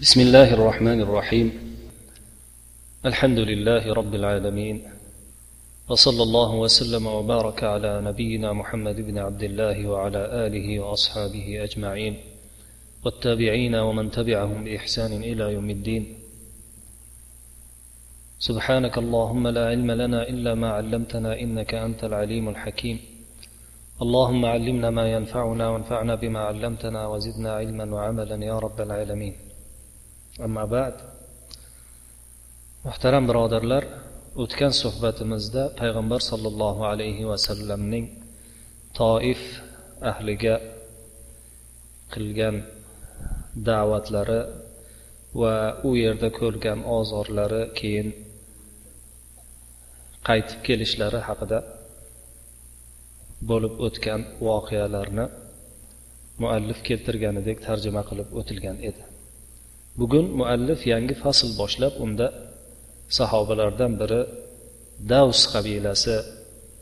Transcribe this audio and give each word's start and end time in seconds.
بسم 0.00 0.20
الله 0.20 0.54
الرحمن 0.54 1.00
الرحيم. 1.00 1.48
الحمد 3.06 3.38
لله 3.38 3.92
رب 3.92 4.14
العالمين. 4.14 4.82
وصلى 5.88 6.22
الله 6.22 6.54
وسلم 6.54 7.06
وبارك 7.06 7.64
على 7.64 8.00
نبينا 8.04 8.52
محمد 8.52 9.00
بن 9.00 9.18
عبد 9.18 9.42
الله 9.42 9.86
وعلى 9.86 10.46
آله 10.46 10.80
وأصحابه 10.80 11.64
أجمعين. 11.64 12.16
والتابعين 13.04 13.74
ومن 13.74 14.10
تبعهم 14.10 14.64
بإحسان 14.64 15.12
إلى 15.22 15.52
يوم 15.52 15.70
الدين. 15.70 16.14
سبحانك 18.38 18.98
اللهم 18.98 19.48
لا 19.48 19.68
علم 19.68 19.90
لنا 19.90 20.28
إلا 20.28 20.54
ما 20.54 20.68
علمتنا 20.70 21.40
إنك 21.40 21.74
أنت 21.74 22.04
العليم 22.04 22.48
الحكيم. 22.48 22.98
اللهم 24.02 24.44
علمنا 24.44 24.90
ما 24.90 25.12
ينفعنا 25.12 25.68
وانفعنا 25.68 26.14
بما 26.14 26.40
علمتنا 26.40 27.06
وزدنا 27.06 27.50
علما 27.52 27.84
وعملا 27.94 28.44
يا 28.44 28.58
رب 28.58 28.80
العالمين. 28.80 29.45
Amma 30.44 30.64
ba'd. 30.74 30.96
Muhtaram 32.86 33.24
birodarlar 33.30 33.84
o'tgan 34.42 34.72
suhbatimizda 34.82 35.62
payg'ambar 35.80 36.20
sollallohu 36.30 36.82
alayhi 36.92 37.24
vasallamning 37.32 38.06
toif 39.00 39.42
ahliga 40.10 40.56
qilgan 42.12 42.56
da'vatlari 43.68 44.40
va 45.40 45.56
u 45.88 45.90
yerda 46.02 46.28
ko'rgan 46.40 46.78
ozorlari 46.98 47.62
keyin 47.78 48.08
qaytib 50.28 50.60
kelishlari 50.68 51.20
haqida 51.28 51.58
bo'lib 53.50 53.74
o'tgan 53.86 54.20
voqealarni 54.46 55.26
muallif 56.42 56.78
keltirganidek 56.88 57.58
tarjima 57.66 58.02
qilib 58.08 58.28
o'tilgan 58.40 58.78
edi. 58.90 59.05
bugun 59.99 60.25
muallif 60.39 60.79
yangi 60.93 61.15
fasl 61.23 61.49
boshlab 61.61 61.93
unda 62.05 62.27
sahobalardan 63.17 63.93
biri 64.01 64.21
davs 65.11 65.41
qabilasi 65.53 66.15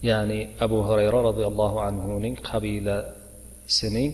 ya'ni 0.09 0.39
abu 0.66 0.77
hurayra 0.88 1.19
roziyallohu 1.30 1.77
anhuning 1.89 2.35
qabilasining 2.49 4.11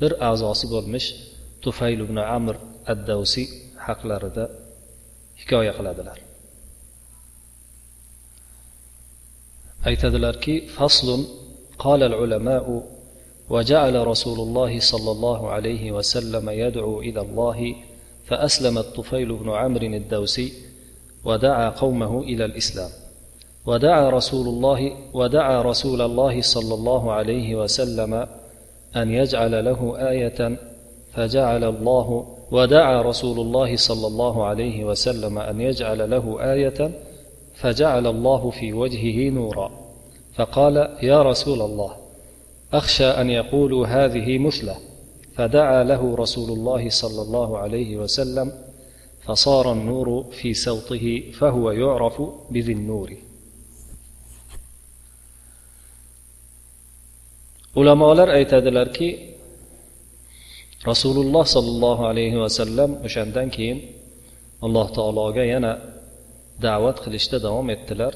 bir 0.00 0.12
a'zosi 0.30 0.66
bo'lmish 0.74 1.06
tufayl 1.64 2.00
ibn 2.06 2.18
amr 2.36 2.54
ad 2.92 3.00
davsiy 3.10 3.46
haqlarida 3.86 4.44
hikoya 5.40 5.72
qiladilar 5.78 6.18
aytadilarki 9.88 10.54
faslun 10.76 11.22
قال 11.86 12.02
العلماء 12.10 12.66
وجعل 13.50 14.06
رسول 14.06 14.38
الله 14.46 14.72
صلى 14.80 15.10
الله 15.10 15.50
عليه 15.50 15.92
وسلم 15.92 16.50
يدعو 16.50 17.00
الى 17.00 17.20
الله 17.26 17.58
فأسلم 18.25 18.77
الطفيل 18.77 19.35
بن 19.35 19.49
عمرو 19.49 19.87
الدوسي 19.87 20.53
ودعا 21.25 21.69
قومه 21.69 22.21
إلى 22.21 22.45
الإسلام. 22.45 22.89
ودعا 23.65 24.09
رسول 24.09 24.47
الله 24.47 24.91
ودعا 25.13 25.61
رسول 25.61 26.01
الله 26.01 26.41
صلى 26.41 26.73
الله 26.73 27.11
عليه 27.11 27.55
وسلم 27.55 28.27
أن 28.95 29.13
يجعل 29.13 29.65
له 29.65 30.09
آية 30.09 30.57
فجعل 31.13 31.63
الله 31.63 32.37
ودعا 32.51 33.01
رسول 33.01 33.39
الله 33.39 33.75
صلى 33.75 34.07
الله 34.07 34.45
عليه 34.45 34.85
وسلم 34.85 35.39
أن 35.39 35.61
يجعل 35.61 36.09
له 36.09 36.53
آية 36.53 36.91
فجعل 37.55 38.07
الله 38.07 38.49
في 38.49 38.73
وجهه 38.73 39.29
نورا. 39.29 39.71
فقال 40.35 40.97
يا 41.01 41.21
رسول 41.21 41.61
الله 41.61 41.95
أخشى 42.73 43.05
أن 43.05 43.29
يقولوا 43.29 43.87
هذه 43.87 44.37
مثله. 44.37 44.75
فدعا 45.37 45.83
له 45.83 46.15
رسول 46.23 46.49
الله 46.57 46.89
صلى 46.89 47.21
الله 47.21 47.49
عليه 47.57 47.97
وسلم 47.97 48.47
فصار 49.25 49.71
النور 49.71 50.07
في 50.31 50.53
صوته 50.53 51.05
فهو 51.39 51.71
يعرف 51.71 52.21
بذي 52.53 52.73
النور 52.79 53.09
ulamolar 57.75 58.29
aytadilarki 58.37 59.09
rasululloh 60.89 61.45
sollallohu 61.55 62.03
alayhi 62.11 62.37
vasallam 62.45 62.89
o'shandan 63.07 63.47
keyin 63.55 63.77
alloh 64.65 64.87
taologa 64.97 65.43
yana 65.53 65.73
da'vat 66.65 66.97
qilishda 67.03 67.37
davom 67.45 67.67
etdilar 67.75 68.13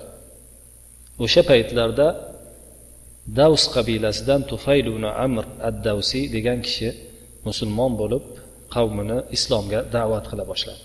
o'sha 1.26 1.42
paytlarda 1.52 2.08
davs 3.40 3.64
qabilasidan 3.76 4.42
tufayl 4.52 4.86
ibn 4.94 5.04
amr 5.26 5.46
ad 5.70 5.76
davsiy 5.88 6.26
degan 6.36 6.60
kishi 6.66 6.90
musulmon 7.48 7.92
bo'lib 8.02 8.24
qavmini 8.76 9.18
islomga 9.38 9.80
da'vat 9.96 10.26
qila 10.32 10.44
boshladi. 10.52 10.84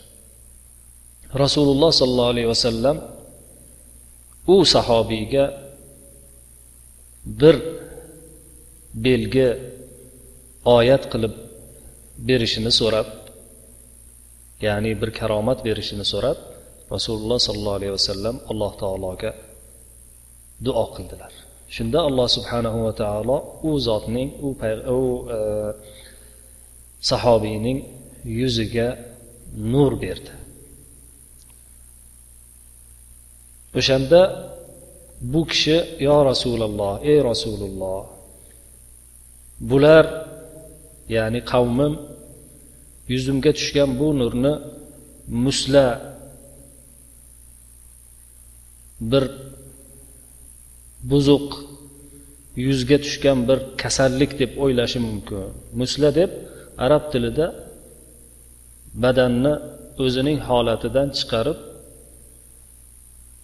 Rasululloh 1.44 1.90
sollallohu 2.00 2.32
alayhi 2.34 2.50
vasallam 2.54 2.96
u 4.54 4.56
sahobiyga 4.74 5.44
bir 7.40 7.56
belgi 9.04 9.48
oyat 10.76 11.02
qilib 11.12 11.34
berishini 12.28 12.72
so'rab 12.80 13.08
ya'ni 14.66 14.92
bir 15.00 15.10
karomat 15.18 15.58
berishini 15.66 16.04
so'rab 16.12 16.38
rasululloh 16.94 17.38
sollallohu 17.46 17.78
alayhi 17.80 17.94
vasallam 17.98 18.36
alloh 18.50 18.72
taologa 18.82 19.30
duo 20.66 20.84
qildilar. 20.94 21.32
Shunda 21.76 21.98
alloh 22.08 22.28
subhanahu 22.36 22.78
va 22.86 22.92
taolo 23.02 23.36
u 23.68 23.70
zotning 23.88 24.28
u, 24.46 24.48
u 24.98 25.00
e, 25.36 25.38
sahobiyning 27.10 27.78
yuziga 28.40 28.88
nur 29.72 29.92
berdi. 30.02 30.32
O'shanda 33.78 34.20
bu 35.32 35.40
kishi 35.50 35.76
yo 36.06 36.16
rasululloh 36.30 36.92
ey 37.10 37.18
rasululloh 37.30 38.02
bular 39.70 40.04
ya'ni 41.16 41.40
qavmim 41.52 41.94
yuzimga 43.12 43.50
tushgan 43.58 43.90
bu 44.00 44.08
nurni 44.20 44.54
musla 45.44 45.86
bir 49.10 49.24
buzuq 51.10 51.48
yuzga 52.66 52.96
tushgan 53.04 53.38
bir 53.48 53.58
kasallik 53.82 54.32
deb 54.40 54.52
o'ylashi 54.64 54.98
mumkin. 55.06 55.44
Musla 55.80 56.10
deb 56.20 56.30
arab 56.86 57.04
tilida 57.12 57.46
badanni 59.02 59.54
o'zining 60.04 60.38
holatidan 60.48 61.08
chiqarib 61.18 61.58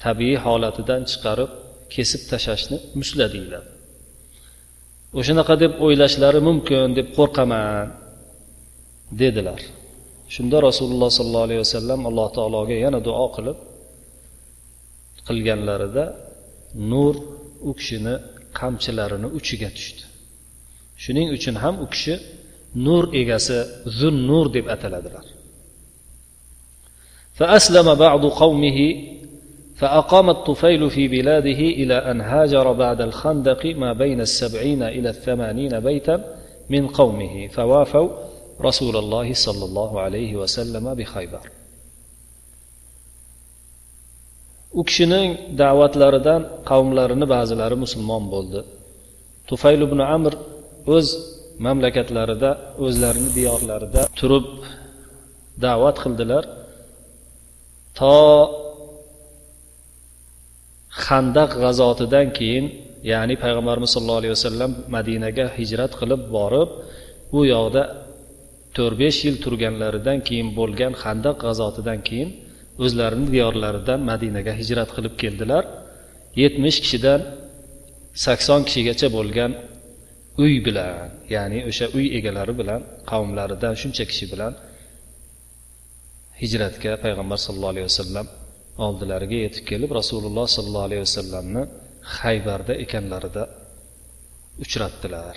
tabiiy 0.04 0.36
holatidan 0.46 1.02
chiqarib 1.10 1.50
kesib 1.94 2.22
tashlashni 2.30 2.76
musla 3.00 3.26
deyiladi. 3.34 3.68
O'shanaqa 5.18 5.54
deb 5.62 5.72
o'ylashlari 5.84 6.40
mumkin 6.48 6.86
deb 6.98 7.08
qo'rqaman 7.18 7.86
dedilar. 9.20 9.60
Shunda 10.34 10.58
rasululloh 10.68 11.10
sollallohu 11.18 11.46
alayhi 11.48 11.62
vasallam 11.66 12.00
alloh 12.10 12.28
taologa 12.36 12.76
yana 12.84 13.00
duo 13.08 13.26
qilib 13.36 13.58
qilganlarida 15.28 16.04
nur 16.92 17.14
u 17.68 17.70
kishini 17.78 18.14
qamchilarini 18.58 19.28
uchiga 19.38 19.70
tushdi. 19.76 20.02
Shuning 21.02 21.28
uchun 21.36 21.54
ham 21.62 21.74
u 21.84 21.86
kishi 21.94 22.14
nur 22.74 23.04
egasi 23.14 23.58
zun 23.98 24.26
nur 24.26 24.46
deb 24.52 24.68
ataladilar 24.68 25.24
فأسلم 27.38 27.94
بعض 27.94 28.26
قومه 28.26 29.04
فأقام 29.76 30.30
الطفيل 30.30 30.90
في 30.90 31.08
بلاده 31.08 31.60
إلى 31.80 31.94
أن 31.94 32.20
هاجر 32.20 32.72
بعد 32.72 33.00
الخندق 33.00 33.66
ما 33.66 33.92
بين 33.92 34.20
السبعين 34.20 34.82
إلى 34.82 35.08
الثمانين 35.08 35.80
بيتا 35.80 36.24
من 36.70 36.88
قومه 36.88 37.48
فوافوا 37.48 38.08
رسول 38.60 38.96
الله 38.96 39.34
صلى 39.34 39.64
الله 39.64 40.00
عليه 40.00 40.36
وسلم 40.36 40.94
بخيبر. 40.94 41.46
U 44.74 44.84
kishining 44.84 45.56
da'vatlaridan 45.60 46.42
qavmlarini 46.70 47.26
ba'zilari 47.34 47.76
musulmon 47.84 48.24
bo'ldi. 48.34 48.60
Tufayl 49.48 49.80
ibn 49.88 50.00
amr 50.00 50.32
o'z 50.94 51.37
mamlakatlarida 51.66 52.50
o'zlarini 52.86 53.30
diyorlarida 53.38 54.00
turib 54.18 54.46
da'vat 55.64 55.96
qildilar. 56.04 56.44
To 57.98 58.14
handaq 61.06 61.50
g'azotidan 61.62 62.26
keyin 62.38 62.64
ya'ni 63.12 63.34
payg'ambarimiz 63.42 63.90
sollallohu 63.94 64.20
alayhi 64.22 64.34
vasallam 64.38 64.72
madinaga 64.96 65.46
hijrat 65.58 65.92
qilib 66.00 66.22
borib 66.36 66.70
u 67.38 67.40
yoqda 67.54 67.82
to'rt 68.76 68.96
besh 69.02 69.18
yil 69.26 69.36
turganlaridan 69.44 70.18
keyin 70.28 70.48
bo'lgan 70.58 70.92
handaq 71.02 71.36
g'azotidan 71.44 71.98
keyin 72.08 72.30
o'zlarini 72.84 73.26
diyorlaridan 73.34 74.00
madinaga 74.10 74.52
hijrat 74.60 74.90
qilib 74.96 75.14
keldilar. 75.22 75.64
Yetmish 76.42 76.78
kishidan 76.84 77.20
sakson 78.24 78.60
kishigacha 78.68 79.08
bo'lgan 79.16 79.50
uy 80.43 80.53
bilan 80.65 81.09
ya'ni 81.35 81.59
o'sha 81.69 81.85
uy 81.97 82.05
egalari 82.17 82.53
bilan 82.61 82.81
qavmlaridan 83.11 83.73
shuncha 83.81 84.03
kishi 84.09 84.25
bilan 84.33 84.53
hijratga 86.41 86.91
payg'ambar 87.03 87.37
sallallohu 87.45 87.73
alayhi 87.75 87.87
vasallam 87.91 88.27
oldilariga 88.85 89.37
yetib 89.45 89.63
kelib 89.71 89.91
rasululloh 89.99 90.45
sollallohu 90.55 90.87
alayhi 90.89 91.03
vasallamni 91.07 91.61
haybarda 92.17 92.73
ekanlarida 92.83 93.43
uchratdilar 94.63 95.35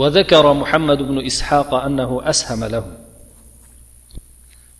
وذكر 0.00 0.52
محمد 0.52 0.98
بن 1.10 1.26
اسحاق 1.26 1.74
انه 1.74 2.10
اسهم 2.32 2.64
لهم 2.64 2.94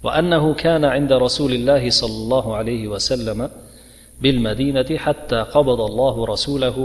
وانه 0.05 0.55
كان 0.55 0.85
عند 0.85 1.13
رسول 1.27 1.53
الله 1.53 1.91
صلى 1.91 2.17
الله 2.23 2.57
عليه 2.57 2.89
وسلم 2.89 3.51
بالمدينه 4.23 4.91
حتى 5.05 5.41
قبض 5.55 5.81
الله 5.81 6.27
رسوله 6.27 6.77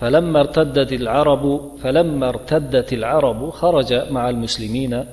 فلما 0.00 0.40
ارتدت 0.40 0.92
العرب 0.92 1.44
فلما 1.82 2.28
ارتدت 2.28 2.92
العرب 2.92 3.50
خرج 3.50 3.92
مع 4.10 4.30
المسلمين 4.30 5.04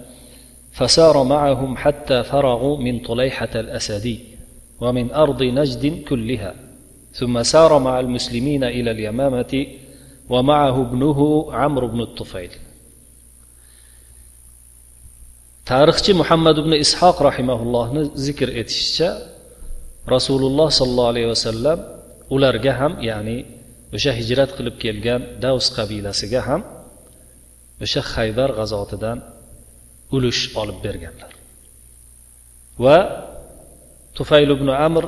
فسار 0.71 1.23
معهم 1.23 1.77
حتى 1.77 2.23
فرغوا 2.23 2.77
من 2.77 2.99
طليحة 2.99 3.53
الأسدي 3.55 4.19
ومن 4.81 5.11
أرض 5.11 5.43
نجد 5.43 6.03
كلها. 6.09 6.53
ثم 7.13 7.43
سار 7.43 7.79
مع 7.79 7.99
المسلمين 7.99 8.63
إلى 8.63 8.91
اليمامة 8.91 9.67
ومعه 10.29 10.81
ابنه 10.81 11.19
عمرو 11.53 11.87
بن 11.87 12.01
الطفيل. 12.01 12.51
tarixchi 15.67 16.13
muhammad 16.21 16.55
ibn 16.63 16.71
ishoq 16.85 17.17
rahimaullohni 17.29 18.01
zikr 18.25 18.49
etishicha 18.61 19.09
rasululloh 20.15 20.67
sollallohu 20.79 21.11
alayhi 21.13 21.29
vasallam 21.35 21.77
ularga 22.35 22.71
ham 22.79 22.93
ya'ni 23.09 23.56
o'sha 23.95 24.11
hijrat 24.19 24.51
qilib 24.57 24.75
kelgan 24.83 25.21
davs 25.43 25.67
qabilasiga 25.77 26.41
ham 26.49 26.61
o'sha 27.83 28.01
haybar 28.13 28.49
g'azotidan 28.59 29.17
ulush 30.15 30.41
olib 30.61 30.77
berganlar. 30.85 31.31
Va 32.83 32.97
tufayl 34.17 34.49
ibn 34.57 34.69
amr 34.87 35.03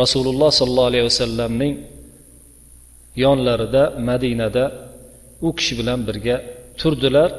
rasululloh 0.00 0.50
sollallohu 0.60 0.90
alayhi 0.90 1.06
vasallamning 1.10 1.74
yonlarida 3.24 3.82
madinada 4.08 4.64
u 5.46 5.48
kishi 5.58 5.74
bilan 5.80 5.98
birga 6.08 6.36
turdilar. 6.80 7.30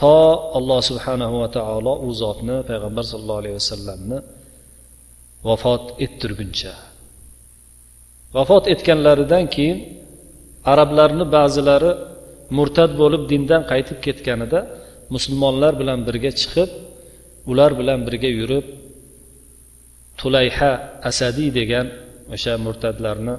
To 0.00 0.14
alloh 0.58 0.80
subhanahu 0.90 1.34
va 1.42 1.48
taolo 1.58 1.92
u 2.06 2.08
zotni 2.22 2.56
payg'ambar 2.70 3.04
sallallohu 3.10 3.40
alayhi 3.42 3.56
vasallamni 3.60 4.18
vafot 5.48 5.84
ettirguncha. 6.04 6.72
Vafot 8.36 8.64
etganlaridan 8.74 9.44
keyin 9.54 9.78
arablarni 10.72 11.24
ba'zilari 11.36 11.92
murtad 12.58 12.90
bo'lib 13.00 13.22
dindan 13.32 13.62
qaytib 13.70 13.98
ketganida 14.06 14.60
musulmonlar 15.14 15.72
bilan 15.80 15.98
birga 16.08 16.32
chiqib 16.40 16.70
ular 17.50 17.70
bilan 17.80 18.00
birga 18.06 18.30
yurib 18.40 18.66
tulayha 20.20 20.72
asadiy 21.10 21.50
degan 21.58 21.86
o'sha 22.34 22.52
murtadlarni 22.66 23.34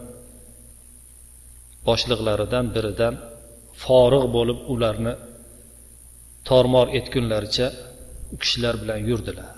boshliqlaridan 1.87 2.65
biridan 2.75 3.13
forig' 3.83 4.27
bo'lib 4.35 4.59
ularni 4.73 5.13
tormor 6.49 6.87
etgunlaricha 6.99 7.67
u 8.33 8.35
kishilar 8.41 8.75
bilan 8.81 8.99
yurdilar. 9.09 9.57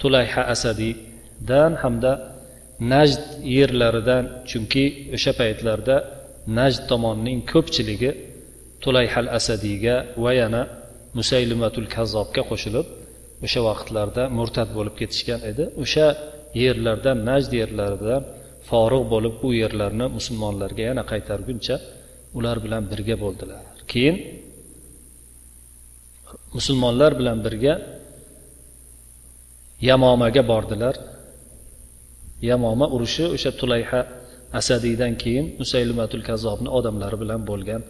Tulayha 0.00 0.42
asadiydan 0.54 1.72
hamda 1.82 2.12
najd 2.92 3.22
yerlaridan 3.56 4.24
chunki 4.50 4.84
o'sha 5.16 5.32
paytlarda 5.40 5.96
najd 6.58 6.80
tomonining 6.90 7.40
ko'pchiligi 7.52 8.10
tulayhal 8.82 9.28
asadiyga 9.38 9.96
va 10.24 10.32
yana 10.40 10.62
musaylimatul 11.18 11.88
kazzobga 11.94 12.42
qo'shilib 12.50 12.86
o'sha 13.44 13.60
vaqtlarda 13.68 14.22
murtad 14.38 14.68
bo'lib 14.76 14.94
ketishgan 15.00 15.40
edi. 15.50 15.64
O'sha 15.82 16.06
yerlardan 16.62 17.18
najd 17.30 17.50
yerlaridan 17.60 18.22
forig' 18.68 19.06
bo'lib 19.12 19.34
u 19.46 19.48
yerlarni 19.62 20.06
musulmonlarga 20.16 20.82
yana 20.90 21.02
qaytarguncha 21.12 21.76
ular 22.38 22.56
bilan 22.64 22.82
birga 22.92 23.16
bo'ldilar. 23.24 23.62
Keyin 23.92 24.16
musulmonlar 26.56 27.12
bilan 27.20 27.38
birga 27.46 27.74
yamomaga 29.90 30.42
bordilar. 30.52 30.94
yamoma 32.49 32.85
urushi 32.95 33.23
o'sha 33.35 33.51
tulayha 33.59 33.99
asadiydan 34.59 35.13
keyin 35.21 35.45
musaylimatul 35.61 36.23
kazobni 36.29 36.69
odamlari 36.77 37.17
bilan 37.23 37.41
bo'lgan 37.49 37.81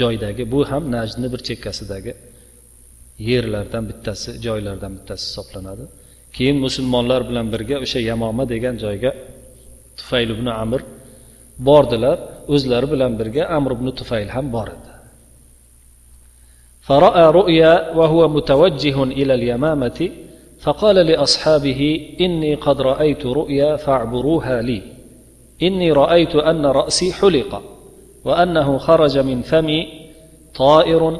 joydagi 0.00 0.44
bu 0.52 0.60
ham 0.70 0.82
najdni 0.96 1.28
bir 1.32 1.40
chekkasidagi 1.48 2.12
yerlardan 3.28 3.84
bittasi 3.90 4.30
joylardan 4.46 4.92
bittasi 4.96 5.24
hisoblanadi 5.28 5.84
keyin 6.36 6.56
musulmonlar 6.66 7.20
bilan 7.28 7.46
birga 7.54 7.76
o'sha 7.84 8.00
yamoma 8.10 8.44
degan 8.52 8.74
joyga 8.84 9.10
tufayl 9.98 10.28
ibn 10.36 10.46
amr 10.62 10.80
bordilar 11.68 12.18
o'zlari 12.54 12.86
bilan 12.94 13.12
birga 13.20 13.42
amr 13.56 13.70
ibn 13.76 13.86
tufayl 14.00 14.28
ham 14.36 14.48
bor 14.56 14.68
edi 14.76 14.96
فرأى 16.90 17.24
رؤيا 17.40 17.72
وهو 17.98 18.20
متوجه 18.36 18.96
إلى 19.02 19.32
اليمامة 19.38 19.98
فقال 20.61 20.95
لأصحابه 20.95 22.09
إني 22.21 22.55
قد 22.55 22.81
رأيت 22.81 23.25
رؤيا 23.25 23.75
فاعبروها 23.75 24.61
لي. 24.61 24.81
إني 25.63 25.91
رأيت 25.91 26.35
أن 26.35 26.65
رأسي 26.65 27.13
حلق 27.13 27.61
وأنه 28.25 28.77
خرج 28.77 29.17
من 29.17 29.41
فمي 29.41 29.87
طائر 30.55 31.19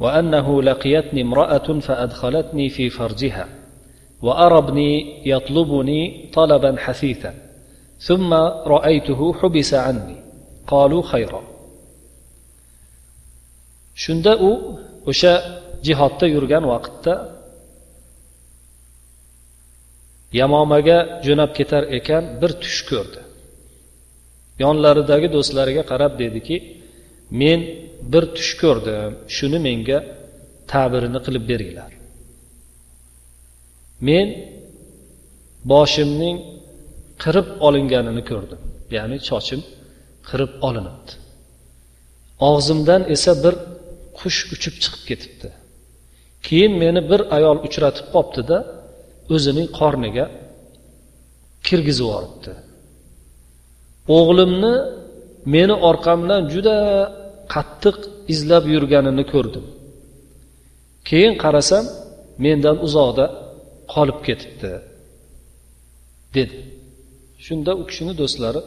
وأنه 0.00 0.62
لقيتني 0.62 1.22
امرأة 1.22 1.80
فأدخلتني 1.80 2.68
في 2.68 2.90
فرجها 2.90 3.48
وأرى 4.22 4.58
ابني 4.58 5.22
يطلبني 5.28 6.30
طلبا 6.34 6.76
حثيثا. 6.78 7.34
ثم 7.98 8.34
رأيته 8.66 9.32
حبس 9.32 9.74
عني. 9.74 10.16
قالوا 10.66 11.02
خيرا. 11.02 11.42
shunda 13.94 14.32
u 14.40 14.52
o'sha 15.10 15.34
jihodda 15.86 16.26
yurgan 16.34 16.64
vaqtda 16.72 17.14
yamomaga 20.40 20.98
jo'nab 21.26 21.50
ketar 21.58 21.82
ekan 21.98 22.24
bir 22.40 22.50
tush 22.62 22.80
ko'rdi. 22.90 23.20
Yonlaridagi 24.62 25.28
do'stlariga 25.36 25.82
qarab 25.92 26.12
dediki 26.22 26.56
men 27.42 27.60
bir 28.12 28.24
tush 28.36 28.52
ko'rdim 28.62 29.12
shuni 29.36 29.58
menga 29.66 29.98
ta'birini 30.72 31.20
qilib 31.26 31.44
beringlar. 31.50 31.90
Men 34.08 34.26
boshimning 35.72 36.36
qirib 37.22 37.48
olinganini 37.66 38.22
ko'rdim 38.30 38.60
ya'ni 38.96 39.16
sochim 39.30 39.60
qirib 40.28 40.52
olinibdi. 40.68 41.12
Og'zimdan 42.50 43.02
esa 43.14 43.32
bir 43.44 43.54
qush 44.18 44.40
uchib 44.54 44.74
chiqib 44.82 45.02
ketibdi. 45.10 45.48
Keyin 46.46 46.72
meni 46.82 47.00
bir 47.10 47.20
ayol 47.36 47.58
uchratib 47.66 48.06
qolibdida 48.14 48.58
o'zining 49.34 49.68
qorniga 49.78 50.24
kirgizib 51.66 52.04
yuboribdi. 52.06 52.52
O'g'limni 54.18 54.74
meni 55.54 55.74
orqamdan 55.88 56.42
juda 56.52 56.76
qattiq 57.54 57.96
izlab 58.34 58.64
yurganini 58.74 59.24
ko'rdim. 59.32 59.64
Keyin 61.08 61.34
qarasam 61.42 61.84
mendan 62.44 62.76
uzoqda 62.86 63.26
qolib 63.94 64.18
ketibdi 64.26 64.72
dedi. 66.36 66.56
Shunda 67.44 67.72
u 67.80 67.82
kishini 67.88 68.14
do'stlari 68.20 68.62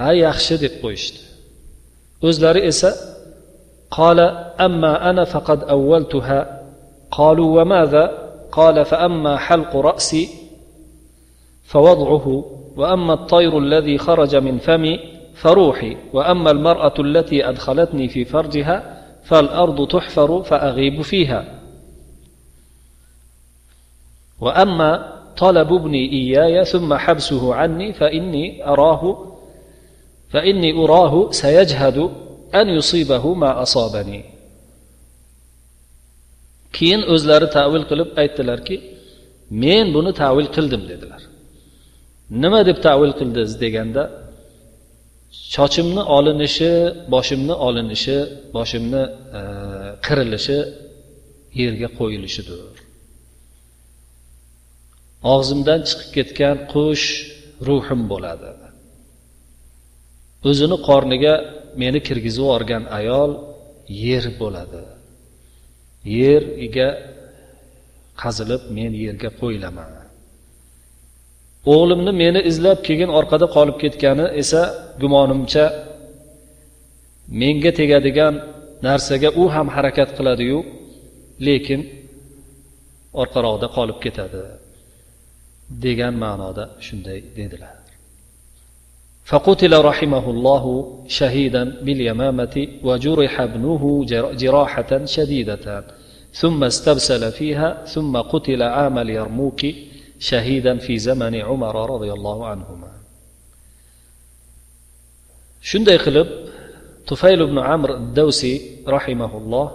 ha 0.00 0.08
yaxshi 0.26 0.54
deb 0.64 0.74
qo'yishdi. 0.82 1.20
O'zlari 2.28 2.60
esa 2.70 2.90
qola 3.96 4.26
amma 4.66 4.92
ana 5.10 5.24
faqat 5.34 5.60
avvaltuha 5.74 6.40
qolu 7.16 7.46
va 7.56 7.64
maza 7.72 8.04
قال 8.52 8.84
فأما 8.84 9.36
حلق 9.36 9.76
رأسي 9.76 10.28
فوضعه 11.64 12.44
وأما 12.76 13.14
الطير 13.14 13.58
الذي 13.58 13.98
خرج 13.98 14.36
من 14.36 14.58
فمي 14.58 15.00
فروحي 15.34 15.96
وأما 16.12 16.50
المرأة 16.50 16.94
التي 16.98 17.48
أدخلتني 17.48 18.08
في 18.08 18.24
فرجها 18.24 19.04
فالأرض 19.24 19.88
تحفر 19.88 20.42
فأغيب 20.42 21.02
فيها. 21.02 21.60
وأما 24.40 25.18
طلب 25.36 25.72
ابني 25.72 26.12
إياي 26.12 26.64
ثم 26.64 26.94
حبسه 26.94 27.54
عني 27.54 27.92
فإني 27.92 28.68
أراه 28.68 29.26
فإني 30.30 30.84
أراه 30.84 31.30
سيجهد 31.30 32.10
أن 32.54 32.68
يصيبه 32.68 33.34
ما 33.34 33.62
أصابني. 33.62 34.37
Keyin 36.78 37.02
o'zlari 37.14 37.48
tavil 37.58 37.84
qilib 37.90 38.10
aytdilarki 38.22 38.76
men 39.62 39.86
buni 39.96 40.12
tavil 40.22 40.46
qildim 40.56 40.82
dedilar. 40.90 41.22
Nima 42.42 42.60
deb 42.68 42.78
tavil 42.86 43.12
qildingiz? 43.18 43.50
deganda 43.64 44.02
sochimni 45.54 46.02
olinishi 46.16 46.72
boshimni 47.14 47.54
olinishi 47.68 48.18
boshimni 48.56 49.02
e, 49.38 49.40
qirilishi 50.06 50.58
yerga 51.60 51.88
qo'yilishidir. 51.98 52.60
Og'zimdan 55.34 55.80
chiqib 55.88 56.08
ketgan 56.16 56.56
qush 56.72 57.06
ruhim 57.68 58.00
bo'ladi. 58.12 58.50
O'zini 60.48 60.76
qorniga 60.88 61.34
meni 61.82 62.00
kirgizib 62.06 62.42
yuborgan 62.44 62.84
ayol 62.98 63.30
yer 64.06 64.24
bo'ladi. 64.40 64.82
Yerga 66.16 66.88
qazilib 68.22 68.62
men 68.76 68.92
yerga 69.04 69.30
qo'yilaman 69.40 69.90
o'g'limni 71.74 72.12
meni 72.22 72.40
izlab 72.50 72.78
keyin 72.88 73.10
orqada 73.18 73.46
qolib 73.56 73.76
ketgani 73.82 74.26
esa 74.42 74.62
gumonimcha 75.02 75.64
menga 77.40 77.72
tegadigan 77.80 78.34
narsaga 78.86 79.28
u 79.42 79.44
ham 79.54 79.68
harakat 79.76 80.10
qiladiyu 80.18 80.58
lekin 81.46 81.80
orqaroqda 83.22 83.68
qolib 83.76 83.98
ketadi 84.04 84.42
degan 85.84 86.14
ma'noda 86.24 86.64
shunday 86.86 87.18
dedilar. 87.38 87.77
فقتل 89.30 89.72
رحمه 89.90 90.24
الله 90.30 90.64
شهيدا 91.18 91.64
باليمامة 91.84 92.56
وجرح 92.86 93.32
ابنه 93.40 93.82
جراحة 94.42 95.04
شديدة. 95.04 95.66
ثم 96.32 96.64
استبسل 96.64 97.32
فيها 97.32 97.84
ثم 97.94 98.16
قتل 98.16 98.62
عام 98.62 98.98
اليرموك 98.98 99.60
شهيدا 100.18 100.74
في 100.78 100.98
زمن 100.98 101.34
عمر 101.34 101.74
رضي 101.94 102.10
الله 102.12 102.38
عنهما. 102.46 102.90
shunday 105.60 105.98
qilib 106.04 106.28
tufayl 107.08 107.40
ibn 107.46 107.58
amr 107.74 107.90
davsiy 108.18 108.56
rahimaulloh 108.96 109.68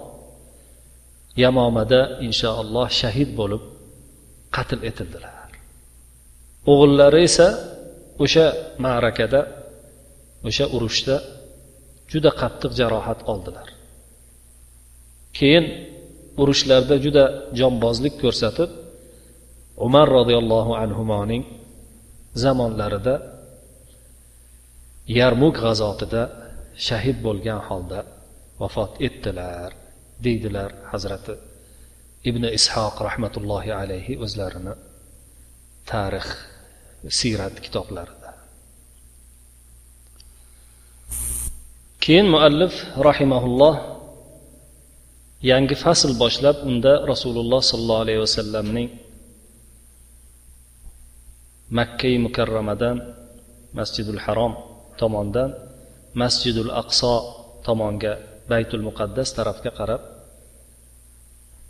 yamomada 1.43 2.01
inshaalloh 2.27 2.87
shahid 3.01 3.29
bo'lib 3.39 3.63
qatl 4.55 4.79
etildilar 4.89 5.49
o'g'illari 6.71 7.21
esa 7.29 7.47
o'sha 8.23 8.45
ma'rakada 8.85 9.41
o'sha 10.47 10.65
urushda 10.75 11.15
juda 12.11 12.31
qattiq 12.41 12.71
jarohat 12.79 13.19
oldilar. 13.31 13.67
Keyin 15.37 15.65
urushlarda 16.41 16.95
juda 17.05 17.25
jonbozlik 17.59 18.15
ko'rsatib 18.23 18.69
umar 19.87 20.07
roziyallohu 20.17 20.73
anhuning 20.83 21.43
zamonlarida 22.43 23.15
yarmuk 25.19 25.55
g'azotida 25.63 26.21
shahid 26.87 27.17
bo'lgan 27.25 27.61
holda 27.67 27.99
vafot 28.61 28.91
etdilar 29.07 29.69
deydilar 30.25 30.69
hazrati 30.91 31.33
ibn 32.29 32.43
ishoq 32.59 32.95
rahmatullohi 33.07 33.71
alayhi 33.81 34.13
o'zlarini 34.25 34.73
tarix 35.91 36.27
siyrat 37.09 37.55
kitoblarida. 37.65 38.31
Keyin 42.03 42.27
muallif 42.33 42.73
rahimaulloh 43.07 43.75
yangi 45.51 45.75
fasl 45.83 46.11
boshlab 46.23 46.57
unda 46.69 46.93
rasululloh 47.11 47.61
sollallohu 47.71 48.03
alayhi 48.05 48.21
vasallamning 48.25 48.89
makkai 51.77 52.15
mukarramadan 52.25 52.97
masjidul 53.77 54.19
harom 54.25 54.53
tomondan 54.99 55.49
masjidul 56.21 56.71
aqso 56.81 57.15
tomonga 57.65 58.13
baytul 58.51 58.83
muqaddas 58.87 59.29
tarafga 59.37 59.71
qarab 59.79 60.01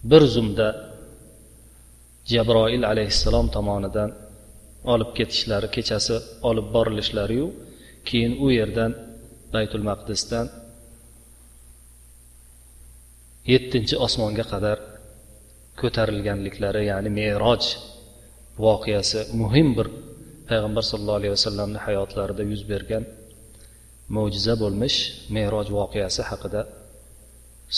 bir 0.10 0.24
zumda 0.36 0.68
jabroil 2.32 2.84
alayhissalom 2.92 3.48
tomonidan 3.56 4.10
olib 4.94 5.10
ketishlari 5.18 5.68
kechasi 5.76 6.16
olib 6.50 6.68
borilishlariyu 6.76 7.48
keyin 8.08 8.34
u 8.46 8.48
yerdan 8.60 8.92
baytul 9.54 9.84
maqdisdan 9.90 10.48
yettinchi 13.52 13.96
osmonga 14.06 14.46
qadar 14.54 14.78
ko'tarilganliklari 15.82 16.82
ya'ni 16.92 17.10
meroj 17.22 17.64
voqeasi 18.66 19.20
muhim 19.42 19.68
bir 19.78 19.88
payg'ambar 20.50 20.84
sollallohu 20.92 21.20
alayhi 21.22 21.36
vasallamni 21.38 21.80
hayotlarida 21.86 22.44
yuz 22.52 22.64
bergan 22.72 23.04
mo'jiza 24.16 24.54
bo'lmish 24.64 24.98
meroj 25.38 25.68
voqeasi 25.80 26.22
haqida 26.32 26.62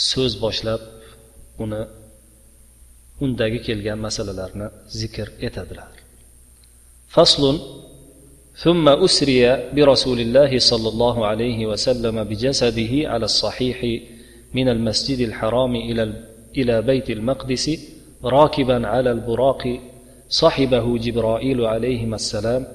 so'z 0.09 0.33
boshlab 0.43 0.81
uni 1.63 1.81
undagi 3.25 3.59
kelgan 3.67 4.00
masalalarni 4.07 4.67
zikr 5.00 5.27
etadilar. 5.47 6.04
Faslun 7.09 7.75
ثم 8.55 8.89
أسري 8.89 9.71
برسول 9.75 10.19
الله 10.19 10.59
صلى 10.59 10.89
الله 10.89 11.25
عليه 11.25 11.65
وسلم 11.65 12.24
بجسده 12.24 12.93
على 13.12 13.25
الصحيح 13.25 14.01
من 14.53 14.69
المسجد 14.69 15.19
الحرام 15.19 15.75
إلى 15.75 16.03
إلى 16.57 16.81
بيت 16.81 17.09
المقدس 17.09 17.65
راكبا 18.24 18.88
على 18.88 19.12
البراق 19.12 19.79
صحبه 20.29 20.97
جبرائيل 20.97 21.65
عليهما 21.65 22.15
السلام 22.15 22.67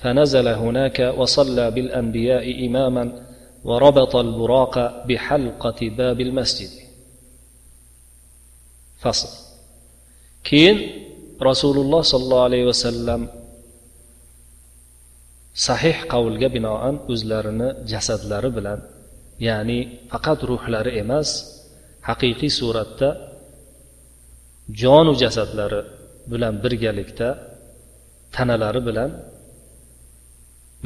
فنزل 0.00 0.48
هناك 0.48 1.14
وصلى 1.18 1.70
بالأنبياء 1.70 2.66
إماما 2.66 3.26
وربط 3.64 4.16
البراق 4.16 5.06
بحلقة 5.06 5.80
باب 5.88 6.20
المسجد. 6.20 6.70
فصل. 9.00 9.28
keyin 10.42 10.78
rasululloh 11.38 12.02
sollallohu 12.02 12.46
alayhi 12.50 12.66
vasallam 12.66 13.20
sahih 15.54 15.98
qavlga 16.12 16.48
binoan 16.56 16.96
o'zlarini 17.12 17.68
jasadlari 17.92 18.50
bilan 18.56 18.80
ya'ni 19.48 19.80
faqat 20.10 20.40
ruhlari 20.50 20.92
emas 21.02 21.28
haqiqiy 22.08 22.52
suratda 22.58 23.08
jonu 24.80 25.12
jasadlari 25.22 25.80
bilan 26.32 26.54
birgalikda 26.64 27.28
tanalari 28.34 28.80
bilan 28.88 29.10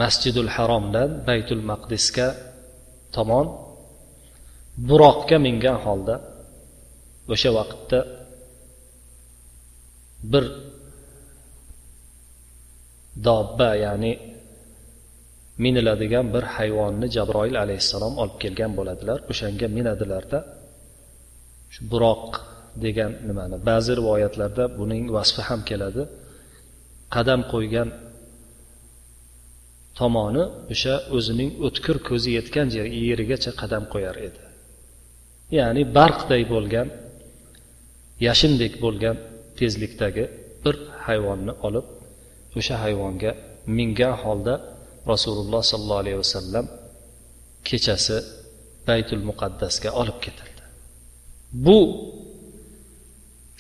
masjidul 0.01 0.51
haromdan 0.57 1.11
baytul 1.29 1.63
maqdisga 1.71 2.29
tomon 3.15 3.47
buroqga 4.89 5.37
mingan 5.47 5.79
holda 5.85 6.17
o'sha 7.33 7.51
vaqtda 7.59 7.99
bir 10.33 10.45
dobba 13.27 13.71
ya'ni 13.85 14.13
miniladigan 15.65 16.27
bir 16.35 16.45
hayvonni 16.57 17.07
jabroil 17.17 17.57
alayhissalom 17.65 18.15
olib 18.23 18.37
kelgan 18.45 18.73
bo'ladilar. 18.79 19.19
O'shanga 19.33 19.67
minadilarda 19.77 20.39
shu 21.75 21.81
buroq 21.93 22.27
degan 22.85 23.13
nimani 23.29 23.57
ba'zi 23.69 23.93
rivoyatlarda 24.01 24.65
buning 24.79 25.05
vasfi 25.17 25.43
ham 25.49 25.61
keladi. 25.71 26.03
Qadam 27.15 27.41
qo'ygan 27.53 27.89
tomoni 29.99 30.45
o'sha 30.73 30.95
o'zining 31.17 31.51
o'tkir 31.67 31.97
ko'zi 32.09 32.31
yetgan 32.39 32.67
yerigacha 33.09 33.53
qadam 33.61 33.85
qo'yar 33.93 34.17
edi. 34.29 34.43
Ya'ni 35.59 35.83
barqday 35.99 36.43
bo'lgan 36.55 36.89
yashindek 38.27 38.73
bo'lgan 38.85 39.17
tezlikdagi 39.59 40.25
bir 40.65 40.77
hayvonni 41.07 41.53
olib 41.67 41.87
o'sha 42.59 42.77
hayvonga 42.85 43.31
mingan 43.79 44.15
holda 44.23 44.55
rasululloh 45.13 45.63
sollallohu 45.71 46.03
alayhi 46.05 46.19
vasallam 46.25 46.67
kechasi 47.69 48.17
baytul 48.89 49.23
muqaddasga 49.31 49.91
olib 50.01 50.19
ketildi. 50.25 50.63
Bu 51.67 51.79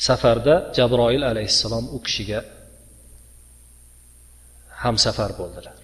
safarda 0.06 0.54
jabroil 0.76 1.22
alayhissalom 1.30 1.84
u 1.96 1.98
kishiga 2.06 2.40
hamsafar 4.82 5.30
bo'ldilar. 5.40 5.76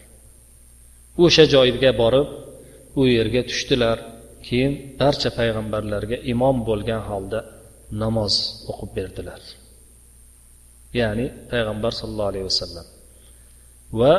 O'sha 1.25 1.45
joyga 1.55 1.91
borib 2.03 2.29
u 3.01 3.03
yerga 3.17 3.43
tushdilar. 3.51 3.99
Keyin 4.47 4.73
barcha 5.01 5.31
payg'ambarlarga 5.39 6.17
imom 6.33 6.57
bo'lgan 6.69 7.03
holda 7.11 7.41
namoz 8.03 8.35
o'qib 8.71 8.91
berdilar. 8.99 9.41
Ya'ni 11.01 11.27
payg'ambar 11.53 11.93
sollallohu 12.01 12.31
alayhi 12.33 12.47
vasallam 12.51 12.87
va 14.01 14.15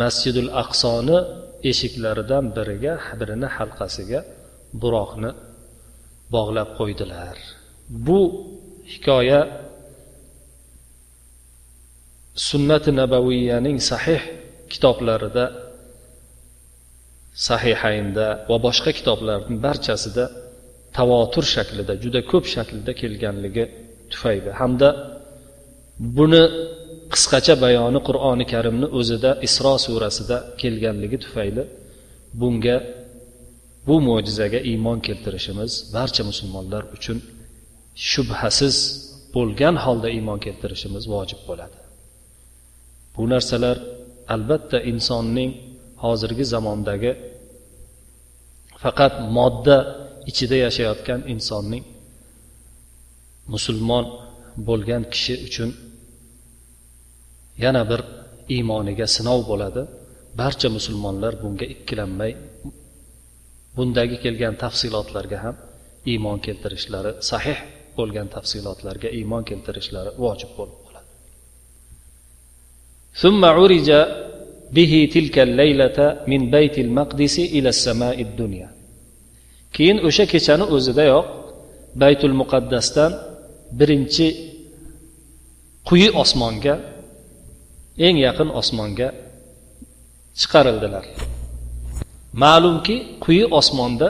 masjidul 0.00 0.50
aqsoni 0.62 1.18
eshiklaridan 1.70 2.44
biriga 2.56 2.94
birini 3.20 3.48
halqasiga 3.56 4.20
buroqni 4.82 5.30
bog'lab 6.34 6.70
qo'ydilar. 6.78 7.36
Bu 8.06 8.20
hikoya 8.92 9.40
sunnati 12.48 12.90
nabaviyaning 13.00 13.78
sahih 13.90 14.22
kitoblarida 14.72 15.44
sahihaynda 17.48 18.26
va 18.50 18.56
boshqa 18.66 18.90
kitoblarni 18.98 19.56
barchasida 19.66 20.24
tavotur 20.96 21.44
shaklida 21.54 21.94
juda 22.04 22.20
ko'p 22.30 22.44
shaklda 22.54 22.92
kelganligi 23.00 23.64
tufayli 24.12 24.50
hamda 24.60 24.88
buni 26.16 26.44
qisqacha 27.12 27.54
bayoni 27.64 28.00
qur'oni 28.08 28.44
karimni 28.52 28.86
o'zida 28.98 29.30
isro 29.46 29.74
surasida 29.84 30.36
kelganligi 30.60 31.18
tufayli 31.24 31.62
bunga 32.40 32.76
bu 33.86 33.96
mo'jizaga 34.08 34.60
iymon 34.70 34.98
keltirishimiz 35.06 35.72
barcha 35.96 36.22
musulmonlar 36.30 36.82
uchun 36.96 37.18
shubhasiz 38.10 38.76
bo'lgan 39.34 39.74
holda 39.84 40.08
iymon 40.16 40.38
keltirishimiz 40.46 41.04
vojib 41.14 41.40
bo'ladi. 41.48 41.78
Bu 43.14 43.22
narsalar 43.32 43.76
albatta 44.34 44.78
insonning 44.92 45.50
hozirgi 46.04 46.44
zamondagi 46.54 47.12
faqat 48.82 49.14
modda 49.36 49.76
ichida 50.30 50.56
yashayotgan 50.66 51.20
insonning 51.34 51.84
musulmon 53.54 54.04
bo'lgan 54.68 55.02
kishi 55.12 55.34
uchun 55.48 55.70
yana 57.63 57.81
bir 57.91 58.01
iymoniga 58.55 59.07
sinov 59.15 59.39
bo'ladi 59.51 59.81
barcha 60.41 60.67
musulmonlar 60.77 61.33
bunga 61.43 61.65
ikkilanmay 61.73 62.31
bundagi 63.75 64.17
kelgan 64.23 64.55
tafsilotlarga 64.63 65.37
ham 65.45 65.55
iymon 66.11 66.37
keltirishlari 66.45 67.11
sahih 67.29 67.59
bo'lgan 67.97 68.27
tafsilotlarga 68.35 69.09
iymon 69.19 69.43
keltirishlari 69.49 70.11
vojib 70.23 70.51
bo'lib 70.59 70.79
qoladi 70.85 71.09
ثم 73.23 73.41
عرج 73.57 73.89
به 74.77 74.93
تلك 75.15 75.35
الليلة 75.47 75.97
من 76.31 76.41
بيت 76.55 76.75
المقدس 76.85 77.35
إلى 77.55 77.69
السماء 77.75 78.17
الدنيا 78.27 78.69
keyin 79.75 79.97
o'sha 80.07 80.25
kechani 80.33 80.65
o'zidayoq 80.75 81.25
baytul 82.01 82.35
muqaddasdan 82.41 83.11
birinchi 83.79 84.27
quyi 85.89 86.09
osmonga 86.23 86.75
eng 88.06 88.16
yaqin 88.26 88.48
osmonga 88.60 89.08
chiqarildilar. 90.40 91.04
Ma'lumki 92.42 92.96
quyi 93.24 93.44
osmonda 93.60 94.08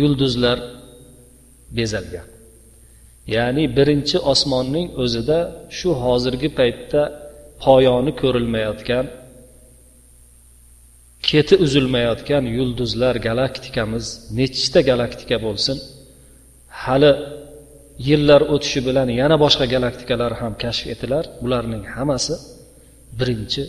yulduzlar 0.00 0.58
bezalgan. 1.76 2.28
Ya'ni 3.36 3.64
birinchi 3.76 4.18
osmonning 4.32 4.86
o'zida 5.02 5.38
shu 5.78 5.88
hozirgi 6.02 6.48
paytda 6.58 7.02
poyoni 7.64 8.12
ko'rilmayotgan 8.20 9.06
keti 11.28 11.54
uzilmayotgan 11.64 12.44
yulduzlar 12.56 13.14
galaktikamiz 13.28 14.06
nechta 14.38 14.80
galaktika 14.90 15.36
bo'lsin 15.46 15.76
hali 16.82 17.12
yillar 18.08 18.42
o'tishi 18.54 18.80
bilan 18.88 19.08
yana 19.20 19.36
boshqa 19.44 19.64
galaktikalar 19.74 20.32
ham 20.40 20.52
kashf 20.62 20.84
etilar. 20.94 21.24
Bularning 21.42 21.84
hammasi 21.96 22.34
birinchi 23.18 23.62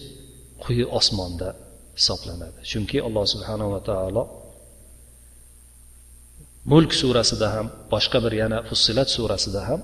quyi 0.63 0.85
osmonda 0.99 1.49
hisoblanadi. 1.97 2.59
Chunki 2.71 2.97
alloh 3.07 3.25
subhanava 3.33 3.79
taolo 3.89 4.23
mulk 6.71 6.91
surasida 7.01 7.47
ham 7.55 7.67
boshqa 7.93 8.17
bir 8.25 8.33
yana 8.41 8.57
fussilat 8.69 9.09
surasida 9.17 9.61
ham 9.69 9.81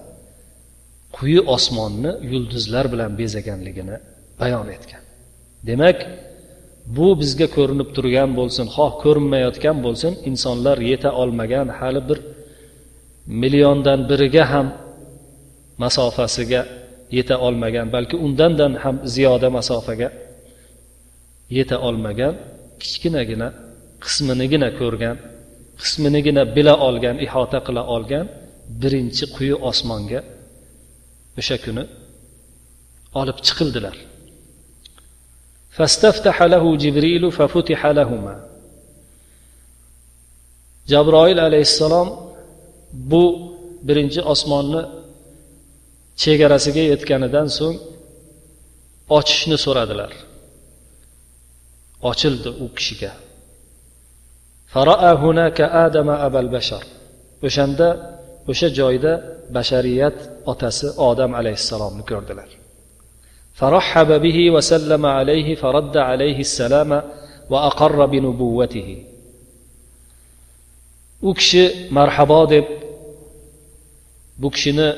quyi 1.18 1.40
osmonni 1.56 2.12
yulduzlar 2.32 2.86
bilan 2.94 3.12
bezaganligini 3.22 3.98
bayon 4.42 4.68
etgan. 4.76 5.04
Demak 5.70 5.98
bu 6.98 7.08
bizga 7.22 7.48
ko'rinib 7.58 7.90
turgan 7.96 8.30
bo'lsin 8.40 8.66
xoh 8.76 8.92
ko'rinmayotgan 9.04 9.78
bo'lsin 9.86 10.14
insonlar 10.30 10.78
yeta 10.92 11.10
olmagan 11.22 11.68
hali 11.80 12.02
bir 12.10 12.20
milliondan 13.43 14.01
biriga 14.11 14.45
ham 14.53 14.67
masofasiga 15.83 16.63
yeta 17.17 17.37
olmagan 17.47 17.87
balki 17.95 18.17
undandan 18.27 18.73
ham 18.83 18.97
ziyoda 19.15 19.49
masofaga 19.59 20.09
yeta 21.57 21.77
olmagan 21.89 22.35
kichkinagina 22.81 23.49
qisminigina 24.05 24.69
ko'rgan 24.81 25.17
qisminigina 25.83 26.43
bila 26.57 26.75
olgan 26.89 27.17
ihota 27.27 27.59
qila 27.67 27.83
olgan 27.95 28.27
birinchi 28.83 29.25
quyi 29.35 29.55
osmonga 29.71 30.21
o'sha 31.41 31.57
kuni 31.65 31.85
olib 33.21 33.39
chiqildilar 33.47 33.97
فاستفتح 35.77 36.37
له 36.53 36.65
جبريل 36.85 37.25
ففتح 37.39 37.81
لهما 37.99 38.37
jabroil 40.93 41.39
alayhissalom 41.49 42.24
bu 43.11 43.25
birinchi 43.87 44.21
osmonni 44.33 44.83
chegarasiga 46.23 46.83
yetganidan 46.93 47.49
so'ng 47.59 47.77
ochishni 49.19 49.57
so'radilar 49.65 50.13
ochildi 52.11 52.51
u 52.65 52.67
kishiga 52.77 53.13
o'shanda 57.47 57.89
o'sha 58.51 58.69
joyda 58.79 59.13
bashariyat 59.57 60.17
otasi 60.53 60.87
odam 61.09 61.31
alayhissalomni 61.41 62.05
ko'rdilar 62.13 62.51
فرحب 63.61 64.11
به 64.25 64.39
وسلم 64.51 65.03
عليه 65.19 65.49
فرد 65.63 65.97
عليه 66.11 66.39
السلام 66.49 66.91
وأقر 67.53 67.99
بنبوته 68.13 68.89
u 71.23 71.35
kishi 71.35 71.65
marhabo 71.97 72.41
deb 72.53 72.67
bu 74.41 74.49
kishini 74.55 74.89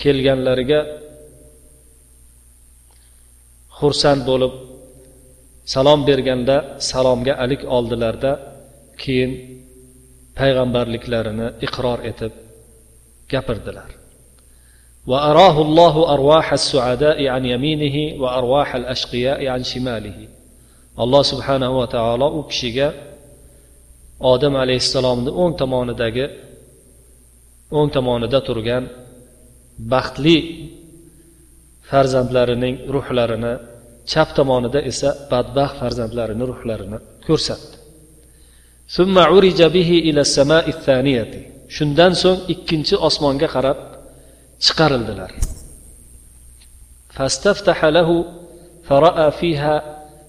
kelganlariga 0.00 0.80
xursand 3.78 4.20
bo'lib 4.30 4.54
salom 5.74 6.00
berganda 6.08 6.56
salomga 6.90 7.34
alik 7.44 7.62
oldilarda 7.76 8.32
keyin 9.02 9.30
payg'ambarliklarini 10.38 11.46
iqror 11.66 11.98
etib 12.10 12.32
gapirdilar 13.32 13.90
وأراه 15.12 15.56
الله 15.66 15.94
أرواح 16.14 16.46
السعداء 16.60 17.18
عن 17.34 17.42
يمينه 17.52 17.96
وأرواح 18.22 18.68
الأشقياء 18.80 19.40
عن 19.54 19.62
شماله 19.72 20.18
alloh 21.02 21.22
subhanahu 21.26 21.74
va 21.82 21.86
taolo 21.90 22.26
u 22.38 22.40
kishiga 22.50 22.88
odam 24.32 24.54
alayhissalomni 24.62 25.30
o'ng 25.42 25.52
tomonidagi 25.60 26.26
o'ng 27.76 27.88
tomonida 27.96 28.40
turgan 28.48 28.84
baxtli 29.92 30.36
farzandlarining 31.90 32.74
ruhlarini 32.94 33.52
chap 34.10 34.28
tomonida 34.38 34.80
esa 34.90 35.10
badbaxt 35.32 35.74
farzandlarini 35.80 36.44
ruhlarini 36.52 36.98
ko'rsatdi 37.26 37.76
shundan 41.76 42.12
so'ng 42.22 42.40
ikkinchi 42.54 42.94
osmonga 43.08 43.48
qarab 43.54 43.78
chiqarildilar 44.64 45.32
فاستفتح 47.14 47.84
له 47.84 48.24
فرأى 48.88 49.30
فيها 49.30 49.74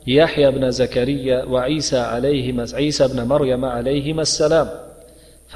يحيى 0.08 0.52
بن 0.52 0.72
زكريا 0.72 1.44
وعيسى 1.44 1.98
عليهما 1.98 2.65
عيسى 2.74 3.08
بن 3.08 3.24
مريم 3.24 3.65
عليهما 3.65 4.22
السلام 4.22 4.68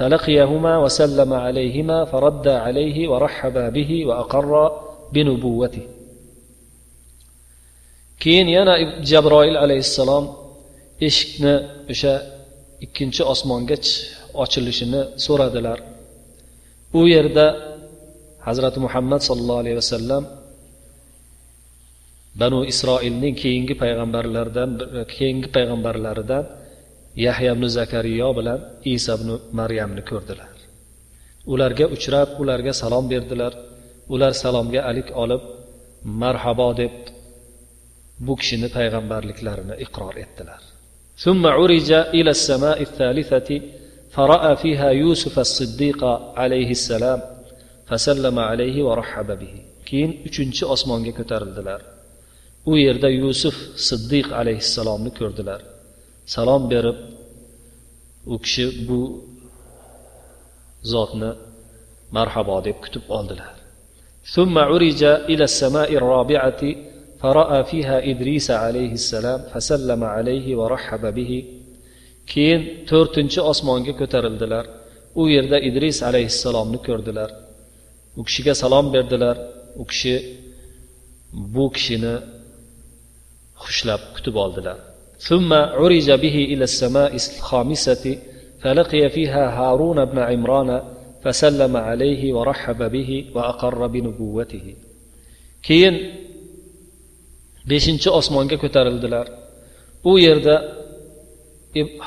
فلقيهما 0.00 0.74
وسلم 0.84 1.30
عليهما 1.32 1.98
فرد 2.12 2.46
عليه 2.48 2.96
ورحب 3.08 3.56
به 3.76 3.90
وأقر 4.08 4.50
بنبوته 5.12 5.84
keyin 8.20 8.48
yana 8.56 8.74
jabroil 9.10 9.56
alayhissalom 9.64 10.24
eshikni 11.08 11.54
o'sha 11.92 12.14
ikkinchi 12.84 13.22
osmonga 13.32 13.76
ochilishini 14.42 15.00
so'radilar 15.24 15.78
u 16.98 17.00
yerda 17.14 17.46
hazrati 18.46 18.78
muhammad 18.86 19.20
sollallohu 19.28 19.60
alayhi 19.62 19.78
vasallam 19.82 20.22
banu 22.40 22.58
isroilning 22.72 23.34
keyingi 23.42 23.74
payg'ambarlaridan 23.82 24.70
keyingi 25.14 25.48
payg'ambarlaridan 25.56 26.44
yahya 27.26 27.52
ibn 27.56 27.64
zakariyo 27.78 28.28
bilan 28.38 28.60
isa 28.94 29.12
ibn 29.18 29.28
maryamni 29.58 30.02
ko'rdilar 30.10 30.56
ularga 31.52 31.86
uchrab 31.94 32.28
ularga 32.42 32.72
salom 32.82 33.04
berdilar 33.12 33.52
ular 34.14 34.32
salomga 34.42 34.80
alik 34.90 35.08
olib 35.22 35.42
marhabo 36.22 36.68
deb 36.80 36.94
bu 38.26 38.32
kishini 38.40 38.68
payg'ambarliklarini 38.76 39.74
iqror 39.84 40.14
etdilar 40.26 40.62
ثم 41.24 41.46
عرج 41.46 41.90
إلى 41.92 42.30
السماء 42.30 42.78
الثالثة 42.88 43.50
فرأى 44.14 44.52
فيها 44.62 44.90
يوسف 45.02 45.34
الصديق 45.38 46.04
عليه 46.40 46.70
السلام 46.78 47.20
فسلم 47.88 48.36
عليه 48.38 48.76
ورحب 48.88 49.28
به 49.40 49.54
keyin 49.88 50.10
uchinchi 50.28 50.64
osmonga 50.74 51.12
ko'tarildilar 51.18 51.80
u 52.70 52.72
yerda 52.84 53.08
yusuf 53.22 53.56
siddiq 53.88 54.26
alayhissalomni 54.40 55.10
ko'rdilar 55.18 55.60
salom 56.34 56.62
berib 56.72 56.98
u 58.32 58.34
kishi 58.44 58.66
bu 58.86 59.00
zotni 60.92 61.30
marhabo 62.16 62.56
deb 62.66 62.76
kutib 62.84 63.04
oldilar 63.18 63.54
ثم 64.34 64.54
عرج 64.70 65.02
إلى 65.04 65.44
السماء 65.50 65.90
الرابعة 66.00 66.62
فرأى 67.20 67.64
فيها 67.70 67.96
إدريس 68.10 68.48
عليه 68.50 68.92
السلام 69.00 69.40
فسلم 69.52 70.00
عليه 70.14 70.46
ورحب 70.60 71.04
به 71.18 71.32
keyin 72.32 72.60
to'rtinchi 72.90 73.40
osmonga 73.50 73.92
ko'tarildilar 74.00 74.64
u 75.20 75.22
yerda 75.34 75.58
idris 75.68 75.98
alayhissalomni 76.08 76.78
ko'rdilar 76.86 77.30
u 78.18 78.20
kishiga 78.26 78.54
salom 78.62 78.86
berdilar 78.94 79.36
u 79.80 79.84
kishi 79.90 80.14
bu 81.54 81.64
kishini 81.76 82.14
xushlab 83.64 84.02
kutib 84.14 84.34
oldilar 84.44 84.78
ثم 85.28 85.52
عرج 85.52 86.08
به 86.10 86.36
إلى 86.52 86.64
السماء 86.64 87.12
الخامسة 87.14 88.04
فلقي 88.62 89.02
فيها 89.10 89.44
هارون 89.58 90.04
بن 90.04 90.18
عمران 90.18 90.82
فسلم 91.24 91.76
عليه 91.76 92.22
ورحب 92.36 92.80
به 92.94 93.10
وأقر 93.34 93.86
بنبوته 93.86 94.66
keyin 95.66 95.94
beshinchi 97.70 98.08
osmonga 98.18 98.56
ko'tarildilar 98.62 99.26
u 100.10 100.12
yerda 100.26 100.56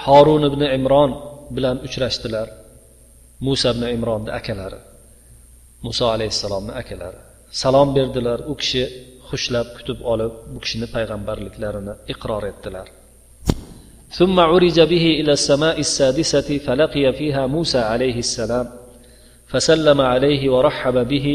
horun 0.03 0.43
ibn 0.49 0.61
imron 0.77 1.11
bilan 1.55 1.77
uchrashdilar 1.87 2.47
muso 3.45 3.67
ibn 3.73 3.83
imronni 3.95 4.31
akalari 4.39 4.79
muso 5.85 6.05
alayhissalomni 6.15 6.73
akalari 6.81 7.19
salom 7.61 7.89
berdilar 7.97 8.39
u 8.51 8.53
kishi 8.61 8.83
xushlab 9.29 9.67
kutib 9.77 9.99
olib 10.13 10.33
bu 10.53 10.57
kishini 10.63 10.87
payg'ambarliklarini 10.95 11.93
iqror 12.13 12.43
etdilar 12.51 12.87
ثم 14.19 14.39
عرج 14.39 14.77
به 14.91 15.05
إلى 15.19 15.31
السماء 15.39 15.79
السادسة 15.79 16.49
فلقي 16.65 17.13
فيها 17.13 17.43
موسى 17.47 17.77
عليه 17.91 18.17
السلام 18.25 18.67
فسلم 19.51 19.99
عليه 20.01 20.41
ورحب 20.53 21.07
به 21.07 21.27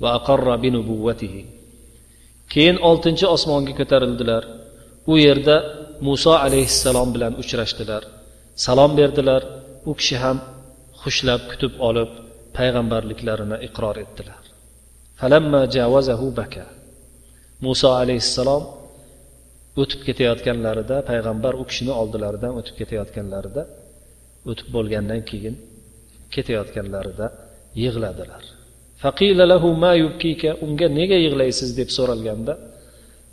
وأقر 0.00 0.56
بنبوته 0.62 1.36
keyin 2.52 2.76
oltinchi 2.88 3.26
osmonga 3.34 3.72
ko'tarildilar 3.78 4.42
u 5.12 5.14
yerda 5.26 5.56
muso 6.06 6.32
alayhissalom 6.46 7.08
bilan 7.14 7.32
uchrashdilar 7.42 8.02
salom 8.64 8.90
berdilar 8.98 9.42
u 9.90 9.92
kishi 9.98 10.16
ham 10.24 10.38
xushlab 11.02 11.40
kutib 11.50 11.72
olib 11.88 12.10
payg'ambarliklarini 12.56 13.56
iqror 13.68 13.96
etdilar 14.04 14.42
muso 17.66 17.88
alayhissalom 18.02 18.62
o'tib 19.82 20.00
ketayotganlarida 20.06 20.96
payg'ambar 21.10 21.52
u 21.62 21.64
kishini 21.70 21.92
oldilaridan 22.00 22.52
o'tib 22.58 22.74
ketayotganlarida 22.80 23.62
o'tib 24.50 24.68
bo'lgandan 24.76 25.20
keyin 25.30 25.54
ketayotganlarida 26.34 27.26
yig'ladilar 27.82 28.42
faqila 29.02 29.44
lahu 29.52 29.68
ma 29.84 29.92
yubkika 30.02 30.50
unga 30.64 30.88
nega 30.98 31.18
yig'laysiz 31.26 31.70
deb 31.80 31.88
so'ralganda 31.98 32.54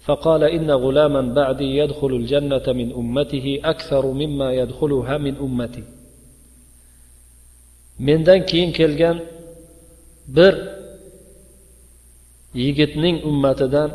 فقال 0.08 0.44
إن 0.58 0.70
غلاما 0.86 1.22
بعدي 1.40 1.70
يدخل 1.82 2.12
الجنة 2.22 2.68
من 2.80 2.88
أمته 3.02 3.46
أكثر 3.74 4.04
مما 4.22 4.48
يدخلها 4.62 5.16
من 5.26 5.36
أمتي 5.48 5.84
mendan 8.08 8.46
keyin 8.50 8.72
kelgan 8.80 9.18
bir 10.36 10.54
yigitning 12.64 13.18
ummatidan 13.30 13.90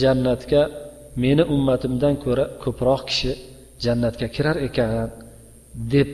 jannatga 0.00 0.62
meni 1.23 1.43
ummatimdan 1.55 2.15
ko'ra 2.23 2.45
ko'proq 2.63 3.01
kishi 3.09 3.31
jannatga 3.85 4.27
kirar 4.35 4.57
ekan 4.67 5.09
deb 5.93 6.09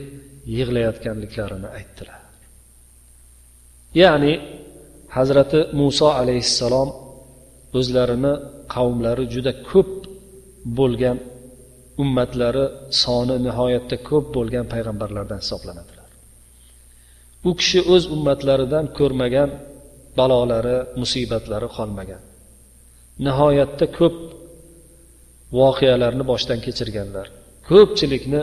yig'layotganliklarini 0.56 1.68
aytdilar. 1.78 2.20
Ya'ni 4.02 4.32
hazrati 5.16 5.60
muso 5.80 6.08
alayhissalom 6.20 6.88
o'zlarini 7.78 8.34
qavmlari 8.74 9.24
juda 9.34 9.52
ko'p 9.70 9.90
bo'lgan 10.78 11.18
ummatlari 12.02 12.64
soni 13.02 13.36
nihoyatda 13.46 13.96
ko'p 14.08 14.26
bo'lgan 14.36 14.64
payg'ambarlardan 14.72 15.38
hisoblanadilar. 15.44 16.08
U 17.48 17.50
kishi 17.60 17.80
o'z 17.94 18.04
ummatlaridan 18.14 18.84
ko'rmagan 18.98 19.50
balolari 20.18 20.76
musibatlari 21.00 21.68
qolmagan. 21.76 22.22
Nihoyatda 23.26 23.86
ko'p 23.98 24.16
voqealarni 25.58 26.24
boshdan 26.30 26.58
kechirganlar. 26.66 27.26
Ko'pchilikni 27.70 28.40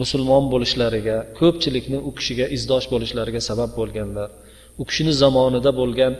musulmon 0.00 0.44
bo'lishlariga 0.52 1.16
ko'pchilikni 1.40 1.98
u 2.08 2.10
kishiga 2.18 2.46
izdosh 2.56 2.86
bo'lishlariga 2.92 3.40
sabab 3.50 3.70
bo'lganlar. 3.78 4.28
U 4.80 4.82
kishini 4.88 5.12
zamonida 5.22 5.70
bo'lgan 5.80 6.12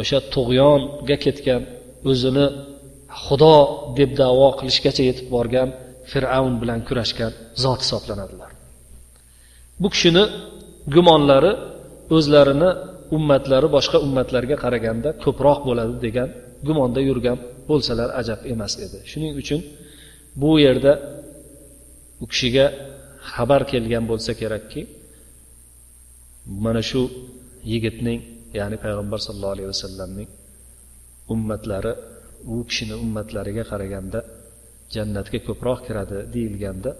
o'sha 0.00 0.18
tug'yonga 0.34 1.16
ketgan 1.24 1.62
o'zini 2.10 2.46
xudo 3.24 3.56
deb 3.98 4.10
davo 4.22 4.48
qilishgacha 4.58 5.02
yetib 5.10 5.28
borgan 5.36 5.68
fir'avn 6.10 6.54
bilan 6.62 6.80
kurashgan 6.88 7.32
zot 7.62 7.80
hisoblanadilar. 7.84 8.50
Bu 9.82 9.88
kishini 9.94 10.24
gumonlari 10.94 11.52
o'zlarini 12.16 12.70
ummatlari 13.16 13.68
boshqa 13.76 13.98
ummatlarga 14.06 14.56
qaraganda 14.64 15.08
ko'proq 15.24 15.58
bo'ladi 15.68 15.94
degan 16.06 16.28
gumonda 16.68 17.00
yurgan 17.08 17.38
bo'lsalar 17.70 18.08
ajab 18.20 18.40
emas 18.52 18.72
edi. 18.84 18.98
Shuning 19.10 19.34
uchun 19.42 19.60
bu 20.42 20.50
yerda 20.64 20.92
u 22.22 22.24
kishiga 22.32 22.66
xabar 23.32 23.62
kelgan 23.72 24.04
bo'lsa 24.10 24.32
kerakki 24.40 24.80
mana 26.64 26.82
shu 26.90 27.02
yigitning 27.72 28.20
ya'ni 28.58 28.76
payg'ambar 28.84 29.18
sollallohu 29.26 29.54
alayhi 29.56 29.70
vasallamning 29.74 30.28
ummatlari 31.34 31.92
u 32.54 32.56
kishini 32.68 32.94
ummatlariga 33.04 33.64
qaraganda 33.72 34.20
jannatga 34.94 35.38
ko'proq 35.48 35.78
kiradi 35.86 36.18
deyilganda 36.34 36.90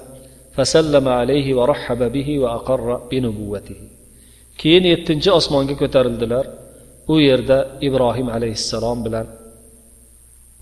فسلم 0.52 1.08
عليه 1.08 1.54
ورحب 1.54 2.12
به 2.12 2.38
وأقر 2.38 3.08
بنبوته 3.10 3.76
keyin 4.62 4.84
yettinchi 4.84 5.30
osmonga 5.30 5.76
ko'tarildilar 5.76 6.46
u 7.08 7.20
yerda 7.20 7.78
ibrohim 7.80 8.28
alayhissalom 8.28 9.04
bilan 9.04 9.26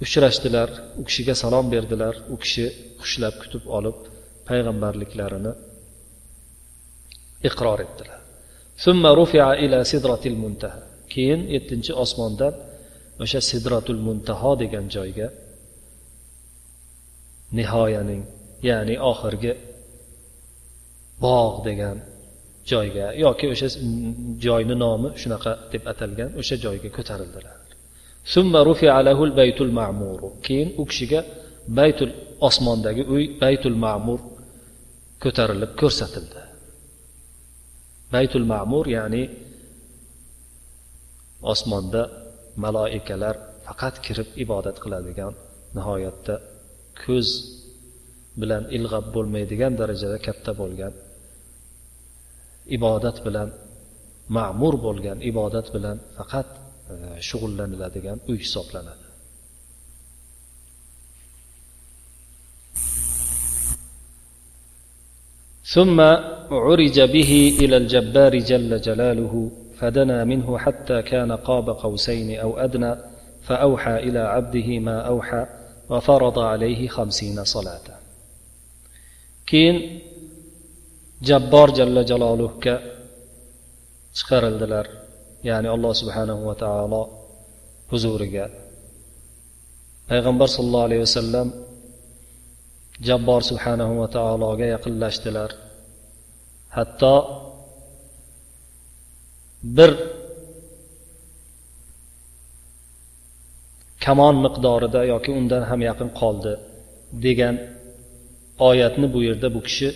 uchrashdilar 0.01 0.69
u 0.99 1.05
kishiga 1.05 1.35
salom 1.35 1.71
berdilar 1.71 2.15
u 2.31 2.37
kishi 2.37 2.67
xushlab 3.01 3.35
kutib 3.43 3.65
olib 3.79 3.97
payg'ambarliklarini 4.49 5.53
iqror 7.49 7.79
etdilar 7.87 8.21
keyin 11.09 11.41
yettinchi 11.55 11.93
osmondan 12.05 12.55
o'sha 13.23 13.41
sidratul 13.51 14.01
muntaho 14.07 14.59
degan 14.63 14.87
joyga 14.97 15.29
nihoyaning 17.58 18.24
ya'ni 18.70 18.96
oxirgi 19.12 19.52
bog' 21.24 21.58
degan 21.68 21.98
joyga 22.72 23.08
yoki 23.24 23.46
o'sha 23.54 23.68
joyni 24.46 24.76
nomi 24.84 25.10
shunaqa 25.22 25.52
deb 25.72 25.84
atalgan 25.92 26.30
o'sha 26.40 26.56
joyga 26.66 26.90
ko'tarildilar. 26.98 27.58
Keyin 30.46 30.70
u 30.82 30.84
kishiga 30.90 31.20
baytul 31.78 32.12
osmondagi 32.48 33.04
uy 33.16 33.24
baytul 33.44 33.78
ma'mur 33.86 34.20
ko'tarilib 35.24 35.72
ko'rsatildi. 35.82 36.42
Baytul 38.14 38.46
ma'mur 38.54 38.86
ya'ni 38.98 39.24
osmonda 41.54 42.02
maloikalar 42.64 43.36
faqat 43.66 43.96
kirib 44.06 44.30
ibodat 44.44 44.78
qiladigan 44.84 45.34
nihoyatda 45.76 46.36
ko'z 47.03 47.29
bilan 48.41 48.65
ilg'ab 48.77 49.07
bo'lmaydigan 49.17 49.73
darajada 49.81 50.19
katta 50.27 50.53
bo'lgan 50.61 50.93
ibodat 52.77 53.17
bilan 53.27 53.49
ma'mur 54.37 54.75
bo'lgan 54.87 55.19
ibodat 55.31 55.67
bilan 55.75 55.97
faqat 56.17 56.49
e, 56.93 56.95
shug'ullaniladigan 57.29 58.19
uy 58.31 58.39
hisoblanadi 58.45 59.07
ثم 65.77 66.01
عرج 66.67 67.01
به 67.17 67.33
إلى 67.63 67.77
الجبار 67.77 68.33
جل 68.51 68.81
جلاله 68.81 69.51
فدنا 69.79 70.25
منه 70.25 70.59
حتى 70.59 71.03
كان 71.03 71.31
قاب 71.33 71.71
قوسين 71.71 72.39
أو 72.45 72.51
أدنى 72.59 72.93
فأوحى 73.43 73.97
إلى 73.97 74.19
عبده 74.19 74.79
ما 74.79 75.01
أوحى 75.01 75.47
va 75.92 76.00
farada 76.08 76.44
alayhi 76.54 76.86
xamsina 76.96 77.44
solata. 77.54 77.96
Keyin 79.50 79.78
jabbor 81.28 81.68
jalla 81.78 82.02
jaloluhga 82.12 82.76
chiqarildilar. 84.18 84.86
Ya'ni 85.50 85.68
alloh 85.76 85.94
subhanahu 86.02 86.42
va 86.50 86.56
taolo 86.64 87.02
huzuriga. 87.92 88.46
Payg'ambar 90.10 90.48
sollallohu 90.56 90.88
alayhi 90.90 91.04
vasallam 91.08 91.48
jabbor 93.08 93.42
subhanahu 93.50 93.94
va 94.02 94.08
taologa 94.18 94.66
yaqinlashdilar. 94.76 95.50
Hatto 96.78 97.16
bir 99.78 99.92
kamon 104.06 104.36
miqdorida 104.46 105.02
yoki 105.14 105.32
undan 105.40 105.64
ham 105.70 105.82
yaqin 105.90 106.10
qoldi 106.22 106.54
degan 107.26 107.56
oyatni 108.70 109.08
bu 109.14 109.20
yerda 109.28 109.48
bu 109.56 109.62
kishi 109.68 109.90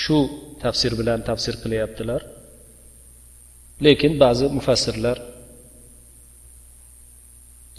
shu 0.00 0.18
tafsir 0.62 0.92
bilan 1.00 1.18
tafsir 1.28 1.54
qilyaptilar. 1.62 2.20
Lekin 3.84 4.12
ba'zi 4.22 4.46
mufassirlar 4.56 5.16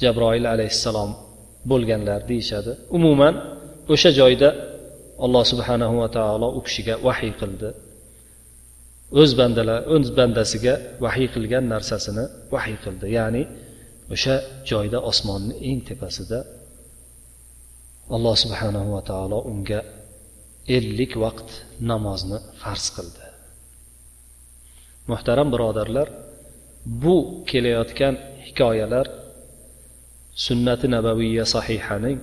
jabroil 0.04 0.46
alayhissalom 0.54 1.12
bo'lganlar 1.72 2.22
deyishadi. 2.32 2.72
Umuman 2.98 3.34
o'sha 3.94 4.10
joyda 4.20 4.50
alloh 5.26 5.44
subhanahu 5.52 5.96
va 6.02 6.10
taolo 6.18 6.48
u 6.58 6.62
kishiga 6.68 6.96
vahiy 7.08 7.34
qildi. 7.42 7.70
O'z 9.22 9.32
bandalar 9.40 9.80
o'z 9.96 10.08
bandasiga 10.18 10.74
vahiy 11.06 11.28
qilgan 11.36 11.64
narsasini 11.74 12.26
vahiy 12.54 12.78
qildi. 12.84 13.06
Ya'ni 13.18 13.44
o'sha 14.14 14.36
joyda 14.70 15.00
osmonni 15.12 15.54
eng 15.70 15.80
tepasida 15.90 16.40
alloh 18.16 18.36
subhanahu 18.44 18.90
va 18.96 19.02
taolo 19.12 19.38
unga 19.52 19.80
ellik 20.78 21.12
vaqt 21.24 21.50
namozni 21.92 22.38
farz 22.62 22.86
qildi. 22.96 23.26
Muhtaram 25.12 25.48
birodarlar 25.54 26.08
bu 27.04 27.16
kelayotgan 27.50 28.16
hikoyalar 28.46 29.08
sunnati 30.46 30.88
nabaviya 30.96 31.46
sahihaning 31.56 32.18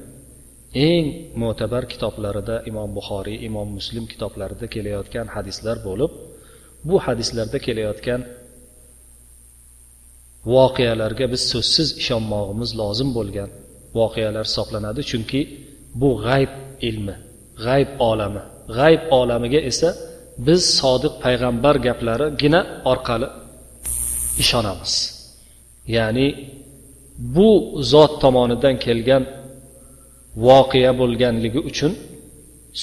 eng 0.91 1.07
mo'tabar 1.43 1.83
kitoblarida 1.93 2.57
imom 2.71 2.91
buxoriy 2.99 3.39
imom 3.49 3.69
muslim 3.79 4.05
kitoblarida 4.13 4.67
kelayotgan 4.75 5.27
hadislar 5.37 5.77
bo'lib 5.89 6.13
bu 6.89 6.97
hadislarda 7.07 7.59
kelayotgan 7.67 8.21
voqealarga 10.53 11.27
biz 11.33 11.43
so'zsiz 11.53 11.89
ishonmog'imiz 12.03 12.71
lozim 12.81 13.11
bo'lgan 13.19 13.51
voqealar 13.99 14.45
hisoblanadi. 14.51 15.01
Chunki 15.11 15.41
bu 16.01 16.11
g'ayb 16.25 16.53
ilmi 16.89 17.17
g'ayb 17.65 17.91
olami 18.11 18.43
g'ayb 18.79 19.03
olamiga 19.21 19.61
esa 19.71 19.89
biz 20.47 20.63
sodiq 20.81 21.15
payg'ambar 21.25 21.75
gaplarigina 21.87 22.61
orqali 22.93 23.29
ishonamiz. 24.43 24.93
Ya'ni 25.97 26.27
bu 27.37 27.49
zot 27.93 28.13
tomonidan 28.23 28.77
kelgan 28.85 29.23
voqea 30.47 30.93
bo'lganligi 31.01 31.61
uchun 31.71 31.93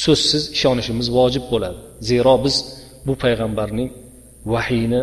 so'zsiz 0.03 0.43
ishonishimiz 0.55 1.07
vojib 1.17 1.45
bo'ladi. 1.51 1.79
Zero 2.09 2.33
biz 2.45 2.55
bu 3.07 3.13
payg'ambarning 3.23 3.89
vahiyni 4.53 5.01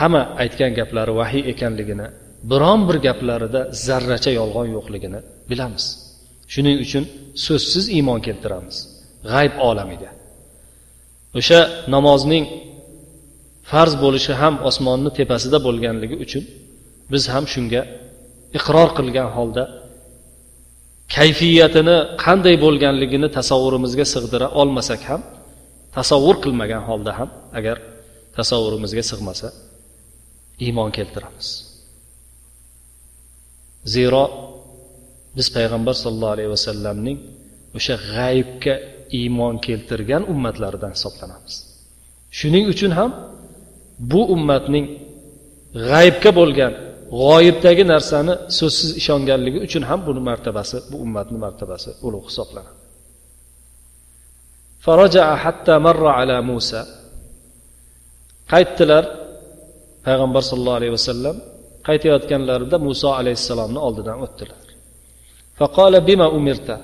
hamma 0.00 0.22
aytgan 0.42 0.72
gaplari 0.78 1.12
vahiy 1.20 1.42
ekanligini 1.52 2.06
biron 2.50 2.80
bir 2.88 2.96
gaplarida 3.06 3.60
zarracha 3.86 4.30
yolg'on 4.40 4.68
yo'qligini 4.76 5.20
bilamiz. 5.50 5.84
Shuning 6.52 6.76
uchun 6.84 7.04
so'zsiz 7.46 7.84
iymon 7.96 8.20
keltiramiz 8.26 8.76
g'ayb 9.32 9.54
olamiga. 9.68 10.10
O'sha 11.38 11.60
namozning 11.94 12.44
farz 13.70 13.92
bo'lishi 14.04 14.32
ham 14.42 14.54
osmonni 14.68 15.10
tepasida 15.18 15.58
bo'lganligi 15.66 16.16
uchun 16.24 16.44
biz 17.12 17.22
ham 17.32 17.44
shunga 17.54 17.82
iqror 18.58 18.88
qilgan 18.98 19.28
holda 19.36 19.64
kayfiyatini 21.16 21.96
qanday 22.24 22.56
bo'lganligini 22.64 23.28
tasavvurimizga 23.38 24.04
sig'dira 24.14 24.46
olmasak 24.60 25.00
ham 25.10 25.20
tasavvur 25.96 26.36
qilmagan 26.44 26.82
holda 26.88 27.12
ham 27.18 27.28
agar 27.58 27.76
tasavvurimizga 28.36 29.02
sig'masa 29.10 29.48
iymon 30.60 30.90
keltiramiz. 30.96 31.48
Zero 33.94 34.22
biz 35.36 35.46
payg'ambar 35.56 35.94
sollallohu 36.02 36.34
alayhi 36.36 36.50
vasallamning 36.56 37.18
o'sha 37.76 37.94
g'aybga 38.14 38.74
iymon 39.20 39.54
keltirgan 39.66 40.22
ummatlaridan 40.32 40.92
hisoblanamiz. 40.96 41.54
Shuning 42.38 42.64
uchun 42.74 42.92
ham 42.98 43.10
bu 44.12 44.20
ummatning 44.34 44.86
g'aybga 45.90 46.30
bo'lgan 46.40 46.72
g'oyibdagi 47.20 47.84
narsani 47.92 48.34
so'zsiz 48.58 48.90
ishonganligi 49.00 49.58
uchun 49.66 49.82
ham 49.90 50.00
buni 50.08 50.20
martabasi 50.30 50.76
bu 50.90 50.96
ummatni 51.04 51.38
martabasi 51.44 51.90
ulug' 52.06 52.26
hisoblanadi. 52.30 52.78
Hatta 55.44 55.74
marra 55.86 56.12
ala 56.20 56.36
musa. 56.50 56.80
Qaytdilar 58.52 59.04
payg'ambar 60.06 60.42
sollallohu 60.50 60.78
alayhi 60.80 60.94
vasallam 60.98 61.36
qaytayotganlarida 61.88 62.76
muso 62.88 63.08
alayhissalomni 63.20 63.80
oldidan 63.86 64.16
o'tdilar. 64.24 64.62
Faqola 65.58 65.98
bima 66.08 66.26
umirta? 66.38 66.76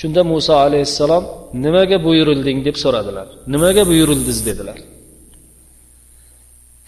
Shunda 0.00 0.22
muso 0.32 0.54
alayhissalom 0.66 1.24
nimaga 1.64 1.96
buyurilding 2.06 2.58
deb 2.66 2.76
so'radilar. 2.84 3.28
Nimaga 3.54 3.82
buyurildiz 3.90 4.38
dedilar. 4.48 4.78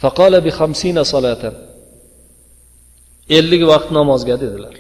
Faqola 0.03 0.39
bi 0.47 0.51
hamsina 0.59 1.03
solatan. 1.13 1.55
Ellik 3.39 3.63
vaqt 3.73 3.89
namozga 3.99 4.37
dedilar. 4.45 4.75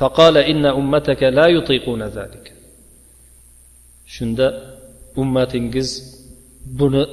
Faqola 0.00 0.40
inna 0.52 0.70
ummataka 0.80 1.26
la 1.38 1.46
yutiquna 1.56 2.08
zalik. 2.16 2.46
Shunda 4.14 4.46
ummatingiz 5.22 5.90
buni 6.78 7.04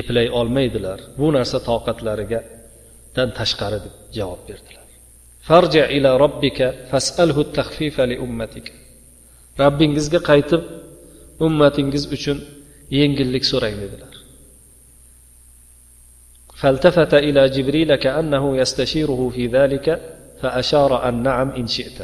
eplay 0.00 0.26
olmaydilar 0.40 0.98
bu 1.18 1.26
narsa 1.36 1.58
toqatlariga 1.68 2.40
dan 3.16 3.28
tashqari 3.38 3.78
deb 3.84 3.94
javob 4.16 4.40
berdilar 4.48 4.86
farji 5.48 5.82
ila 5.96 6.10
robbika 6.24 6.66
fasalhu 6.90 7.42
taxfifa 7.58 8.04
li 8.10 8.16
ummatik 8.26 8.66
robbingizga 9.62 10.20
qaytib 10.30 10.62
ummatingiz 11.46 12.04
uchun 12.16 12.38
yengillik 12.98 13.44
so'rang 13.52 13.76
dedilar 13.84 14.14
فالتفت 16.60 17.14
إلى 17.14 17.42
جبريل 17.48 17.90
كأنه 18.04 18.44
يستشيره 18.56 19.20
في 19.34 19.46
ذلك 19.46 19.86
فأشار 20.40 21.08
أن 21.08 21.22
نعم 21.22 21.48
إن 21.50 21.66
شئت 21.66 21.98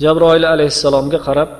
جبرائيل 0.00 0.44
عليه 0.44 0.68
السلام 0.74 1.06
qarab 1.26 1.50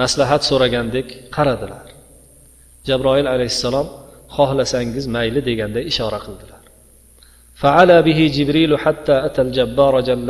maslahat 0.00 0.42
so'ragandek 0.50 1.34
qaradilar 1.34 1.93
jabroil 2.88 3.26
alayhissalom 3.34 3.86
xohlasangiz 4.36 5.04
mayli 5.16 5.40
deganday 5.48 5.84
ishora 5.92 6.20
qildilar 6.26 6.60
فعلى 7.62 8.02
به 8.02 8.20
جبريل 8.36 8.78
حتى 8.78 9.16
أتى 9.26 9.40
الجبار 9.42 10.00
جل 10.00 10.28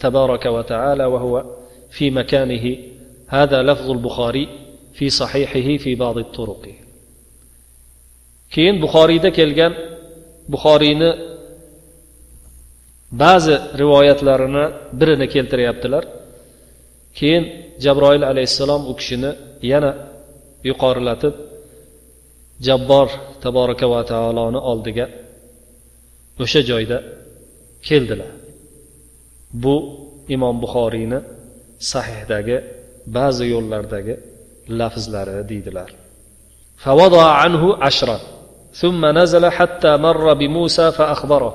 تبارك 0.00 0.44
وتعالى 0.46 1.04
وهو 1.04 1.34
في 1.90 2.10
مكانه 2.10 2.64
هذا 3.36 3.62
لفظ 3.62 3.90
البخاري 3.90 4.48
في 4.96 5.10
صحيحه 5.10 5.68
في 5.82 5.94
بعض 5.94 6.18
الطرق 6.18 6.62
keyin 8.54 8.76
buxoriyda 8.84 9.30
kelgan 9.38 9.72
buxoriyni 10.52 11.10
ba'zi 13.22 13.56
rivoyatlarini 13.80 14.64
birini 15.00 15.26
keltiryaptilar 15.34 16.04
keyin 17.18 17.42
jabroil 17.84 18.22
alayhissalom 18.30 18.82
u 18.90 18.92
kishini 18.98 19.30
yana 19.72 19.90
yuqorilatib 20.68 21.34
jabbor 22.66 23.08
taboraka 23.44 23.86
va 23.92 24.00
taoloni 24.12 24.60
oldiga 24.72 25.06
o'sha 26.42 26.60
joyda 26.70 26.98
keldilar 27.88 28.32
bu 29.62 29.74
imom 30.34 30.56
buxoriyni 30.62 31.18
sahihdagi 31.92 32.56
ba'zi 33.16 33.44
yo'llardagi 33.54 34.14
lafzlari 34.80 35.36
deydilar 35.52 35.90
فوضع 36.86 37.24
عنه 37.42 37.62
عشرا 37.86 38.18
ثم 38.80 39.02
نزل 39.18 39.44
حتى 39.56 39.92
مر 39.96 40.24
بموسى 40.40 40.86
فأخبره 40.98 41.52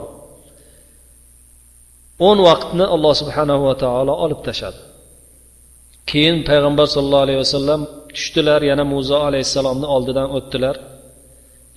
o'n 2.30 2.38
vaqtni 2.48 2.86
alloh 2.96 3.14
subhanahu 3.22 3.62
va 3.68 3.76
taolo 3.84 4.14
olib 4.26 4.40
tashladi 4.48 4.80
keyin 6.10 6.36
payg'ambar 6.50 6.88
sollallohu 6.96 7.26
alayhi 7.28 7.42
vasallam 7.46 7.82
tushdilar 8.16 8.62
yana 8.72 8.84
muzo 8.94 9.18
alayhissalomni 9.28 9.88
oldidan 9.96 10.28
o'tdilar 10.38 10.76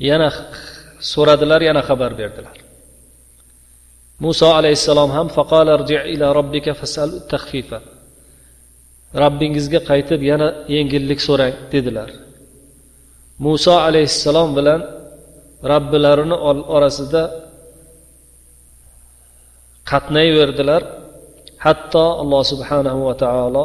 Yana 0.10 0.30
so'radilar 1.12 1.62
yana 1.70 1.82
xabar 1.90 2.12
berdilar. 2.22 2.58
Muso 4.24 4.48
alayhissalom 4.60 5.10
ham 5.18 5.28
ila 6.14 6.28
robbika 6.40 6.72
fasal 6.82 7.10
taxfifa 7.32 7.80
robbingizga 9.22 9.80
qaytib 9.90 10.22
yana 10.32 10.48
yengillik 10.76 11.20
so'rang 11.28 11.54
dedilar. 11.74 12.10
Muso 13.46 13.74
alayhissalom 13.88 14.50
bilan 14.58 14.82
robbilarini 15.72 16.38
orasida 16.76 17.24
qatnayverdilar. 19.92 20.84
Hatto 21.66 22.06
alloh 22.22 22.44
subhanahu 22.52 23.00
va 23.08 23.16
taolo 23.24 23.64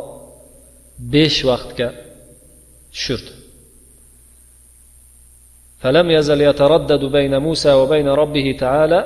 besh 1.13 1.41
vaqtga 1.51 1.89
tushirdi. 2.93 3.46
فلم 5.87 6.11
يزل 6.11 6.41
يتردد 6.41 7.03
بين 7.05 7.39
موسى 7.39 7.73
وبين 7.73 8.09
ربه 8.09 8.57
تعالى 8.61 9.01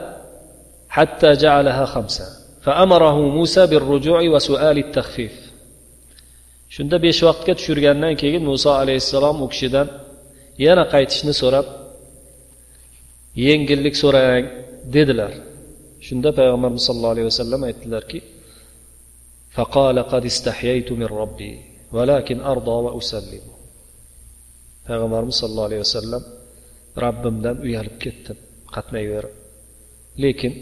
حتى 0.88 1.33
جعلها 1.33 1.85
خمسة 1.85 2.27
فأمره 2.62 3.16
موسى 3.37 3.66
بالرجوع 3.66 4.21
وسؤال 4.35 4.79
التخفيف 4.87 5.35
shunda 6.75 6.97
besh 7.05 7.21
vaqtga 7.29 7.53
tushirgandan 7.59 8.14
keyin 8.23 8.43
muso 8.51 8.71
alayhissalom 8.83 9.37
u 9.45 9.47
kishidan 9.53 9.88
yana 10.64 10.85
qaytishni 10.93 11.33
so'rab 11.43 11.66
yengillik 13.47 13.95
so'rang 14.03 14.45
dedilar 14.95 15.33
shunda 16.07 16.31
payg'ambarimiz 16.38 16.83
sollallohu 16.88 17.14
alayhi 17.14 17.29
vasallam 17.33 17.61
aytdilarki 17.69 18.19
payg'ambarimiz 24.88 25.37
sollallohu 25.43 25.69
alayhi 25.71 25.85
vasallam 25.87 26.23
robbimdan 27.04 27.56
uyalib 27.65 27.98
ketdim 28.04 28.38
qatnayverib 28.76 29.34
lekin 30.24 30.54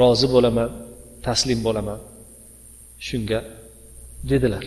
rozi 0.00 0.26
bo'laman 0.34 0.70
taslim 1.26 1.60
bo'laman 1.66 2.00
shunga 3.08 3.40
dedilar 4.30 4.64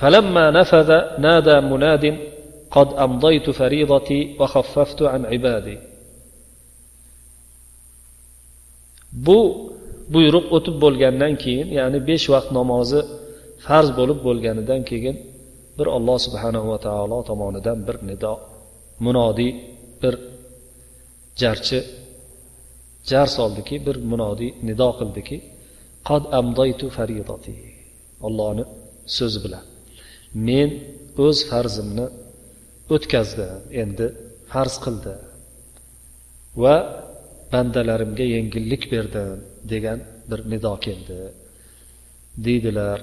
فلما 0.00 0.44
نفذ 0.58 0.90
نادى 1.26 1.56
مناد 1.72 2.04
قد 2.76 2.88
أمضيت 3.06 3.46
فريضتي 3.60 4.20
وخففت 4.40 5.00
عن 5.12 5.22
عبادي 5.32 5.78
bu 9.26 9.38
buyruq 10.14 10.46
o'tib 10.56 10.76
bo'lgandan 10.84 11.32
keyin 11.42 11.68
ya'ni 11.78 11.98
besh 12.08 12.26
vaqt 12.34 12.50
namozi 12.58 13.00
farz 13.66 13.88
bo'lib 13.98 14.18
bo'lganidan 14.26 14.80
keyin 14.90 15.16
bir 15.78 15.86
alloh 15.96 16.18
subhanahu 16.26 16.66
va 16.72 16.78
taolo 16.86 17.18
tomonidan 17.28 17.78
bir 17.86 17.96
nido 18.08 18.34
munodiy 19.05 19.51
bir 20.01 20.13
jarchi 21.41 21.79
jar 23.09 23.27
soldiki 23.37 23.75
bir 23.87 23.95
munodiy 24.11 24.51
nido 24.67 24.89
qildiki. 24.99 25.37
Qad 26.07 26.23
amdoytu 26.39 26.85
faridati. 26.97 27.55
Ollohni 28.27 28.63
so'zi 29.17 29.39
bilan. 29.45 29.65
Men 30.47 30.69
o'z 31.25 31.37
farzimni 31.49 32.05
o'tkazdim 32.95 33.61
endi 33.81 34.05
farz 34.51 34.75
qildi 34.85 35.13
va 36.63 36.75
bandalarimga 37.53 38.25
yengillik 38.35 38.83
berdim 38.93 39.39
degan 39.73 39.99
bir 40.29 40.39
nido 40.51 40.73
keldi 40.85 41.19
deydilar 42.47 42.99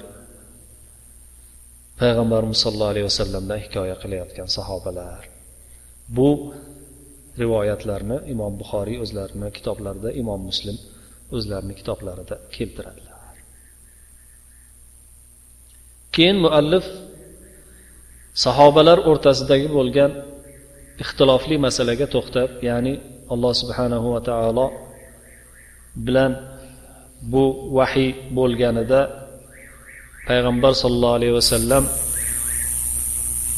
payg'ambarimiz 2.00 2.58
sollallohu 2.64 2.92
alayhi 2.94 3.08
vasallamdan 3.10 3.58
hikoya 3.64 3.96
qilayotgan 4.02 4.48
sahobalar. 4.56 5.22
Bu 6.16 6.54
rivoyatlarni 7.40 8.18
imom 8.32 8.52
buxoriy 8.60 8.98
o'zlarini 9.04 9.48
kitoblarida 9.56 10.10
imom 10.22 10.40
muslim 10.50 10.76
o'zlarini 11.36 11.74
kitoblarida 11.80 12.36
keltiradilar. 12.56 13.34
Keyin 16.14 16.38
muallif 16.44 16.84
sahobalar 18.44 18.98
o'rtasidagi 19.10 19.68
bo'lgan 19.76 20.12
ixtilofli 21.02 21.56
masalaga 21.66 22.06
to'xtab 22.14 22.48
ya'ni 22.68 22.94
alloh 23.32 23.52
subhanahu 23.62 24.06
va 24.14 24.20
taolo 24.28 24.66
bilan 26.06 26.32
bu 27.32 27.44
vahiy 27.78 28.10
bo'lganida 28.38 29.00
payg'ambar 30.28 30.72
sollallohu 30.82 31.16
alayhi 31.18 31.34
vasallam 31.40 31.84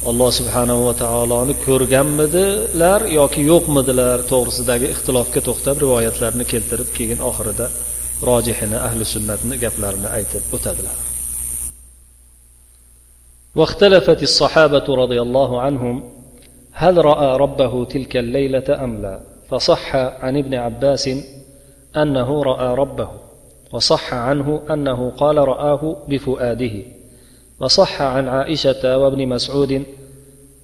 alloh 0.07 0.31
subhanahu 0.31 0.87
va 0.89 0.95
taoloni 0.95 1.55
ko'rganmidilar 1.67 3.01
yoki 3.19 3.41
yo'qmidilar 3.51 4.19
to'g'risidagi 4.33 4.87
ixtilofga 4.95 5.41
to'xtab 5.49 5.77
rivoyatlarni 5.85 6.45
keltirib 6.53 6.91
keyin 6.97 7.21
oxirida 7.31 7.67
rojihini 8.29 8.79
ahli 8.89 9.05
sunnatni 9.15 9.55
gaplarini 9.65 10.09
aytib 10.19 10.43
o'tadilar 10.57 10.99
واختلفت 13.59 14.23
الصحابة 14.23 14.87
رضي 15.03 15.23
الله 15.23 15.61
عنهم 15.61 15.97
هل 16.73 17.05
رأى 17.05 17.37
ربه 17.37 17.85
تلك 17.85 18.17
الليلة 18.17 18.85
أم 18.85 19.03
لا 19.03 19.21
فصح 19.51 19.97
عن 19.97 20.37
ابن 20.37 20.55
عباس 20.55 21.11
أنه 21.97 22.43
رأى 22.43 22.75
ربه 22.75 23.11
وصح 23.73 24.15
عنه 24.15 24.63
أنه 24.71 25.11
قال 25.11 25.37
رآه 25.39 25.97
بفؤاده 26.09 26.98
وصح 27.62 28.02
عن 28.02 28.28
عائشة 28.28 28.98
وابن 28.98 29.28
مسعود 29.28 29.84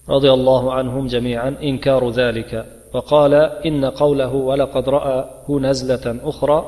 رضي 0.10 0.32
الله 0.38 0.74
عنهم 0.74 1.08
جميعا 1.08 1.50
إنكار 1.64 2.10
ذلك 2.10 2.52
وقال 2.94 3.34
إن 3.66 3.86
قوله 3.86 4.34
ولقد 4.50 4.90
رآه 4.90 5.48
نزلة 5.50 6.06
أخرى 6.24 6.60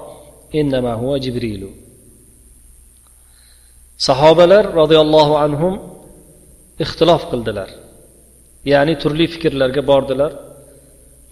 إنما 0.55 0.93
هو 0.93 1.17
جبريل 1.17 1.63
sahobalar 4.07 4.65
roziyallohu 4.81 5.33
anhum 5.45 5.73
ixtilof 6.83 7.21
qildilar 7.31 7.69
ya'ni 8.71 8.93
turli 9.01 9.25
fikrlarga 9.33 9.81
bordilar 9.91 10.31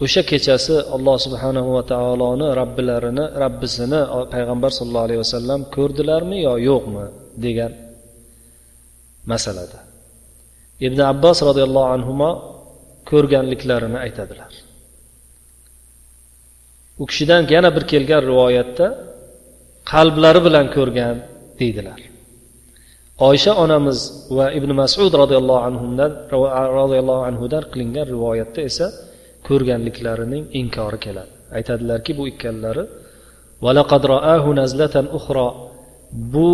o'sha 0.04 0.22
kechasi 0.30 0.76
alloh 0.96 1.16
subhanahu 1.26 1.68
va 1.76 1.82
taoloni 1.92 2.46
robbilarini 2.60 3.24
rabbisini 3.44 4.00
payg'ambar 4.34 4.70
sollallohu 4.78 5.06
alayhi 5.08 5.22
vasallam 5.24 5.60
ko'rdilarmi 5.76 6.36
yo 6.46 6.54
yo'qmi 6.68 7.04
degan 7.44 7.72
masalada. 9.31 9.79
Ibn 10.87 10.99
abbos 11.11 11.37
roziyallohu 11.49 11.89
anhu 11.95 12.11
ko'rganliklarini 13.11 13.97
aytadilar. 14.05 14.51
U 17.01 17.03
kishidan 17.09 17.41
yana 17.55 17.69
bir 17.75 17.83
kelgan 17.91 18.21
rivoyatda 18.31 18.87
qalblari 19.91 20.39
bilan 20.47 20.65
ko'rgan 20.75 21.15
deydilar. 21.59 21.99
Oysha 23.29 23.53
onamiz 23.63 23.99
va 24.37 24.45
ibn 24.57 24.69
masud 24.81 25.11
roziyallohu 25.21 25.61
anhudan 25.69 26.11
roziyallohu 26.79 27.23
anhudan 27.29 27.63
qilingan 27.71 28.05
rivoyatda 28.13 28.61
esa 28.69 28.87
ko'rganliklarining 29.47 30.43
inkori 30.61 30.99
keladi. 31.05 31.33
Aytadilarki 31.57 32.11
bu 32.19 32.23
ikkalalari 32.31 32.83
bu 36.33 36.49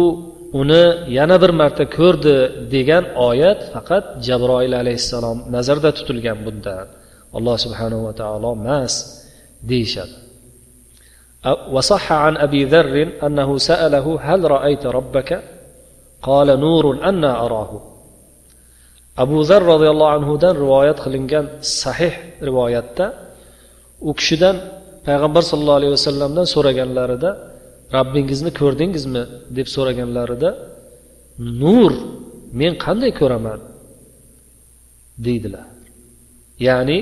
uni 0.61 0.83
yana 1.19 1.37
bir 1.43 1.53
marta 1.61 1.85
ko'rdi 1.99 2.37
degan 2.75 3.05
oyat 3.29 3.61
faqat 3.75 4.05
jabroil 4.27 4.73
alayhissalom 4.83 5.39
nazarda 5.55 5.91
tutilgan 5.99 6.39
bundan 6.47 6.87
alloh 7.37 7.57
subhanava 7.65 8.11
taolo 8.21 8.51
emas 8.61 8.93
deyishadi 9.71 10.17
وصح 11.77 12.05
عن 12.25 12.35
أبي 12.47 12.61
ذر 12.73 12.97
أنه 13.27 13.49
سأله 13.69 14.07
هل 14.27 14.41
رأيت 14.57 14.85
ربك 14.99 15.31
قال 16.29 16.49
نور 16.65 16.85
أنا 17.11 17.31
أراه 17.47 17.71
abu 19.17 19.37
zar 19.49 19.63
roziyallohu 19.73 20.13
anhudan 20.19 20.55
rivoyat 20.63 20.99
qilingan 21.05 21.45
sahih 21.83 22.15
rivoyatda 22.49 23.07
u 24.09 24.11
kishidan 24.19 24.57
payg'ambar 25.07 25.43
sollallohu 25.51 25.79
alayhi 25.81 25.95
vasallamdan 25.99 26.47
so'raganlarida 26.55 27.31
robbingizni 27.96 28.52
ko'rdingizmi? 28.60 29.24
deb 29.58 29.68
so'raganlarida 29.76 30.50
nur 31.62 31.92
men 32.60 32.74
qanday 32.86 33.12
ko'raman? 33.20 33.60
deydilar. 35.26 35.68
Ya'ni 36.68 36.98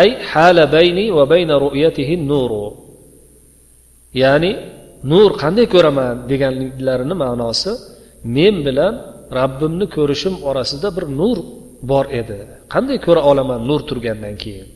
ay 0.00 0.08
hala 0.30 0.64
bayni 0.76 1.04
va 1.16 1.24
bayna 1.32 1.54
ru'yatihi 1.64 2.14
nuru. 2.30 2.66
Ya'ni 4.22 4.50
nur 5.12 5.30
qanday 5.42 5.66
ko'raman? 5.74 6.14
deganliklarini 6.30 7.14
ma'nosi 7.24 7.72
men 8.36 8.54
bilan 8.66 8.94
robbimni 9.38 9.86
ko'rishim 9.96 10.34
orasida 10.48 10.88
bir 10.96 11.04
nur 11.20 11.38
bor 11.90 12.06
edi. 12.20 12.38
Qanday 12.74 12.98
ko'ra 13.06 13.22
olaman 13.30 13.60
nur 13.70 13.80
turgandan 13.88 14.34
keyin? 14.42 14.68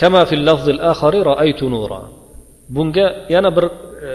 Kama 0.00 0.22
fil 0.30 0.42
lafzil 0.48 0.80
akhari 0.92 1.20
ra'aytu 1.30 1.66
nura 1.74 2.02
bunga 2.75 3.05
yana 3.35 3.49
bir 3.57 3.65
e, 4.09 4.11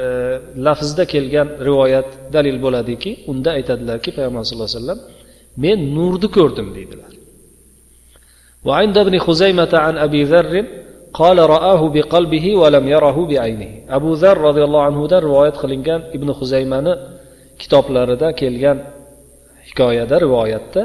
lafzda 0.67 1.05
kelgan 1.13 1.49
rivoyat 1.69 2.09
dalil 2.35 2.57
bo'ladiki 2.65 3.11
unda 3.31 3.51
aytadilarki 3.59 4.11
payg'ambar 4.17 4.43
sallallohu 4.49 4.71
alayhi 4.71 4.81
vasallam 4.81 5.01
men 5.65 5.79
nurni 5.97 6.29
ko'rdim 6.37 6.69
deydilar 6.79 7.13
وعند 8.69 8.97
ابن 9.05 9.15
خزيمة 9.27 9.73
عن 9.85 9.95
أبي 10.07 10.23
ذر 10.33 10.55
قال 11.21 11.39
رآه 11.55 11.83
بقلبه 11.95 12.47
ولم 12.61 12.85
يره 12.95 13.17
بعينه 13.31 13.71
أبو 13.97 14.11
ذر 14.23 14.37
رضي 14.49 14.63
الله 14.65 14.83
عنه 14.89 15.01
در 15.13 15.23
رواية 15.31 15.55
qilingan 15.63 16.01
ibn 16.17 16.29
huzaymani 16.39 16.93
kitoblarida 17.61 18.29
kelgan 18.41 18.79
hikoyada 19.69 20.17
rivoyatda 20.25 20.83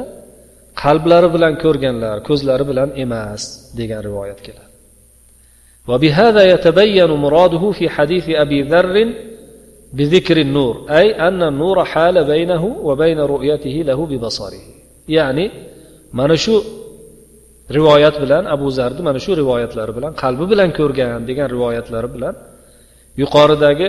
qalblari 0.82 1.28
bilan 1.34 1.54
ko'rganlar 1.64 2.16
ko'zlari 2.28 2.64
bilan 2.70 2.88
emas 3.04 3.42
degan 3.78 4.00
rivoyat 4.08 4.40
keladi 4.46 4.63
وبهذا 5.88 6.42
يتبين 6.52 7.10
مراده 7.24 7.70
في 7.70 7.88
حديث 7.88 8.24
أبي 8.28 8.62
ذر 8.62 9.14
بذكر 9.92 10.36
النور 10.36 10.74
أي 10.90 11.06
أن 11.28 11.42
النور 11.42 11.84
حال 11.84 12.24
بينه 12.24 12.64
وبين 12.88 13.20
رؤيته 13.20 13.76
له 13.88 14.06
ببصره 14.06 14.62
يعني 15.08 15.50
mana 16.12 16.36
shu 16.44 16.54
rivoyat 17.76 18.14
bilan 18.22 18.44
abu 18.54 18.66
zarni 18.78 19.00
mana 19.08 19.18
shu 19.24 19.30
rivoyatlari 19.40 19.92
bilan 19.98 20.12
qalbi 20.22 20.44
bilan 20.52 20.68
ko'rgan 20.78 21.20
degan 21.28 21.46
rivoyatlari 21.54 22.08
bilan 22.14 22.34
yuqoridagi 23.22 23.88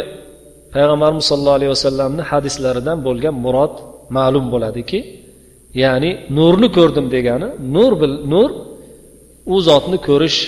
payg'ambarimiz 0.74 1.26
sollallohu 1.30 1.58
alayhi 1.60 1.72
vasallamni 1.76 2.22
hadislaridan 2.32 2.98
bo'lgan 3.08 3.36
murod 3.46 3.74
ma'lum 4.18 4.46
bo'ladiki 4.54 5.00
ya'ni 5.84 6.12
nurni 6.38 6.68
ko'rdim 6.78 7.06
degani 7.16 7.48
nur 7.76 7.92
nur 8.34 8.50
u 9.54 9.56
zotni 9.68 9.98
ko'rish 10.08 10.40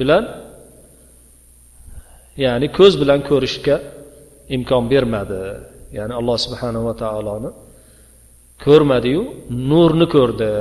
bilan 0.00 0.22
ya'ni 2.43 2.67
ko'z 2.77 2.93
bilan 3.01 3.19
ko'rishga 3.29 3.75
imkon 4.55 4.83
bermadi 4.91 5.41
ya'ni 5.97 6.13
alloh 6.19 6.37
subhanava 6.45 6.91
taoloni 7.03 7.49
ko'rmadiyu 8.65 9.21
nurni 9.69 10.05
ko'rdi 10.15 10.51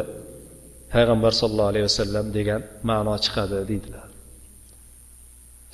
payg'ambar 0.95 1.33
sollallohu 1.41 1.71
alayhi 1.73 1.87
vasallam 1.91 2.25
degan 2.37 2.61
ma'no 2.89 3.15
chiqadi 3.25 3.59
deydilar 3.71 4.07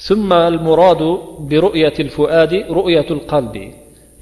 ثم 0.08 0.32
المراد 0.32 1.02
برؤية 1.50 1.96
الفؤاد 2.06 2.52
رؤية 2.54 3.08
القلب 3.16 3.56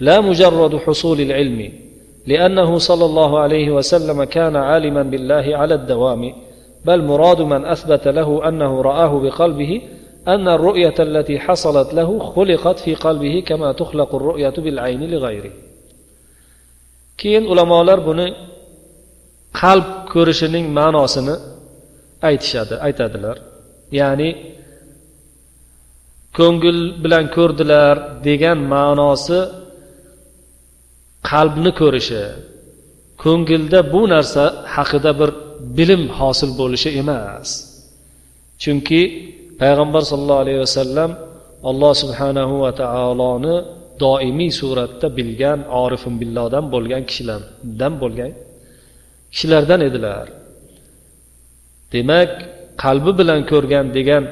لا 0.01 0.17
مجرد 0.21 0.73
حصول 0.85 1.19
العلم 1.21 1.61
لأنه 2.27 2.79
صلى 2.79 3.05
الله 3.05 3.39
عليه 3.39 3.69
وسلم 3.71 4.25
كان 4.25 4.57
عالما 4.57 5.03
بالله 5.03 5.47
على 5.61 5.75
الدوام 5.81 6.23
بل 6.85 6.99
مراد 7.05 7.41
من 7.53 7.65
أثبت 7.65 8.09
له 8.09 8.49
أنه 8.49 8.83
رآه 8.83 9.13
بقلبه 9.25 9.73
أن 10.28 10.48
الرؤية 10.48 10.98
التي 11.00 11.40
حصلت 11.40 11.94
له 11.94 12.10
خلقت 12.34 12.80
في 12.80 12.96
قلبه 12.96 13.44
كما 13.50 13.72
تخلق 13.72 14.16
الرؤية 14.16 14.56
بالعين 14.64 15.04
لغيره 15.14 15.52
keyin 17.22 17.46
ulamolar 17.52 18.00
buni 18.08 18.28
qalb 19.62 19.88
ko'rishining 20.14 20.66
ma'nosini 20.78 21.36
aytishadi 22.30 22.76
aytadilar 22.88 23.38
ya'ni 24.00 24.30
ko'ngil 26.38 26.80
bilan 27.04 27.26
ko'rdilar 27.36 27.96
degan 28.28 28.60
ma'nosi 28.74 29.40
qalbni 31.32 31.72
ko'rishi 31.82 32.24
ko'ngilda 33.24 33.80
bu 33.94 34.02
narsa 34.14 34.44
haqida 34.76 35.12
bir 35.20 35.30
bilim 35.78 36.04
hosil 36.18 36.50
bo'lishi 36.60 36.90
emas 37.02 37.48
chunki 38.64 39.02
payg'ambar 39.61 40.03
sollallohu 40.11 40.43
alayhi 40.45 40.61
vasallam 40.67 41.11
alloh 41.71 41.93
subhanahu 42.03 42.55
va 42.65 42.71
taoloni 42.83 43.55
doimiy 44.05 44.51
suratda 44.61 45.07
bilgan 45.19 45.59
orifim 45.83 46.15
billodan 46.23 46.65
bo'lgan 46.75 47.03
kishilardan 47.09 47.93
bo'lgan 48.03 48.31
kishilardan 49.33 49.81
edilar. 49.89 50.27
Demak 51.95 52.31
qalbi 52.85 53.13
bilan 53.21 53.41
ko'rgan 53.51 53.87
degan 53.99 54.25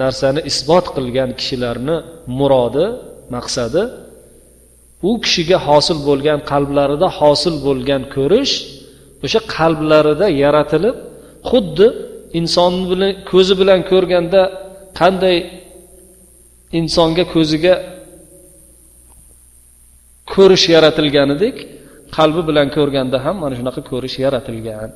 narsani 0.00 0.40
isbot 0.50 0.86
qilgan 0.96 1.30
kishilarni 1.38 1.96
murodi 2.38 2.86
maqsadi 3.34 3.82
u 5.08 5.10
kishiga 5.24 5.58
hosil 5.68 5.98
bo'lgan 6.08 6.38
qalblarida 6.52 7.08
hosil 7.18 7.54
bo'lgan 7.66 8.02
ko'rish 8.16 8.54
o'sha 9.24 9.40
qalblarida 9.56 10.26
yaratilib 10.42 10.96
xuddi 11.50 11.88
inson 12.39 12.73
bilan 12.89 13.11
ko'zi 13.31 13.53
bilan 13.61 13.79
ko'rganda 13.91 14.41
qanday 14.99 15.37
insonga 16.79 17.23
ko'ziga 17.33 17.73
ko'rish 20.33 20.65
yaratilganidek 20.75 21.55
qalbi 22.17 22.41
bilan 22.49 22.67
ko'rganda 22.75 23.17
ham 23.25 23.35
mana 23.43 23.53
shunaqa 23.59 23.81
ko'rish 23.91 24.15
yaratilgan 24.25 24.89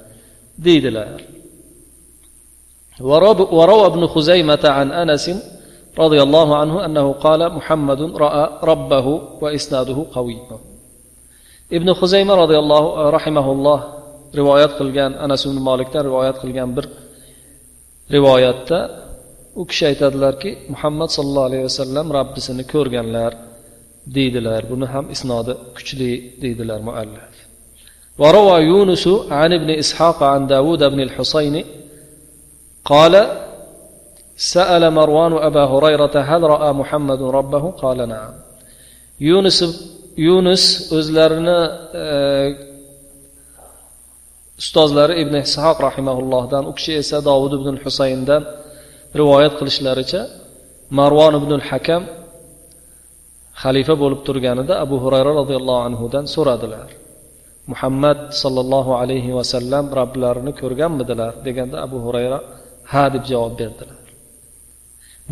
deydilar 0.66 1.10
وروى 3.60 3.86
ابن 3.92 4.04
خزيمة 4.14 4.64
عن 4.78 4.88
أنس 5.04 5.26
رضي 6.04 6.20
الله 6.26 6.48
عنه 6.62 6.76
أنه 6.86 7.08
قال 7.26 7.42
محمد 7.58 8.02
رأى 8.26 8.44
ربه 8.72 9.08
وإسناده 9.42 9.98
قوي 10.18 10.38
ابن 11.78 11.90
خزيمة 12.00 12.34
رضي 12.44 12.58
الله 12.64 12.84
رحمه 13.18 13.48
الله 13.56 13.80
rivoyat 14.40 14.72
qilgan 14.80 15.12
anas 15.26 15.42
ibn 15.48 15.58
molikdan 15.70 16.04
rivoyat 16.10 16.38
qilgan 16.44 16.70
bir 16.78 16.86
rivoyatda 18.16 18.80
u 19.62 19.64
kishi 19.70 19.84
aytadilarki 19.92 20.50
muhammad 20.74 21.10
sallallohu 21.16 21.48
alayhi 21.50 21.66
vasallam 21.70 22.06
robbisini 22.18 22.64
ko'rganlar 22.74 23.32
deydilar 24.16 24.62
buni 24.72 24.86
ham 24.94 25.06
isnodi 25.16 25.54
kuchli 25.76 26.12
deydilar 26.44 26.80
muallif 26.90 27.34
وروى 28.22 28.58
يونس 28.72 29.06
عن 29.40 29.54
ابن 29.60 29.70
إسحاق 29.84 30.24
عن 30.24 30.42
داود 30.48 30.82
بن 30.94 31.00
الحصين 31.08 31.56
قال 32.92 33.14
سأل 34.38 34.84
مروان 35.00 35.34
أبا 35.34 35.64
هريرة 35.74 36.16
هل 36.30 36.42
رأى 36.44 36.70
محمد 36.82 37.22
ربه 37.22 37.64
قال 37.84 38.10
نعم 38.14 38.34
يونس 39.30 39.60
يونس 40.28 40.64
o'zlarini 40.98 41.60
ustozlari 44.63 45.15
ibn 45.23 45.35
ishoq 45.47 45.77
rahimaullohdan 45.89 46.63
u 46.71 46.73
kishi 46.79 46.93
esa 47.03 47.19
dovud 47.29 47.53
ibn 47.59 47.75
husayndan 47.85 48.43
rivoyat 49.21 49.55
qilishlaricha 49.61 50.23
marvon 50.99 51.35
ibn 51.41 51.53
hakam 51.71 52.03
xalifa 53.63 53.95
bo'lib 54.03 54.21
turganida 54.29 54.75
abu 54.85 54.97
hurayra 55.03 55.31
roziyallohu 55.41 55.81
anhudan 55.89 56.25
so'radilar. 56.35 56.89
Muhammad 57.73 58.19
sollallohu 58.43 58.93
alayhi 59.03 59.31
vasallam 59.39 59.85
roblarini 60.01 60.53
ko'rganmidilar? 60.61 61.33
deganda 61.47 61.77
abu 61.87 61.99
hurayra 62.05 62.39
ha 62.93 63.05
deb 63.15 63.23
javob 63.31 63.55
berdilar. 63.61 63.99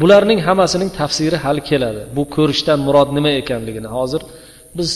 Bularning 0.01 0.41
hammasining 0.47 0.91
tafsiri 1.01 1.37
hali 1.45 1.63
keladi. 1.71 2.03
Bu 2.17 2.23
ko'rishdan 2.37 2.79
murod 2.87 3.09
nima 3.17 3.31
ekanligini 3.41 3.89
hozir 3.97 4.23
biz 4.78 4.90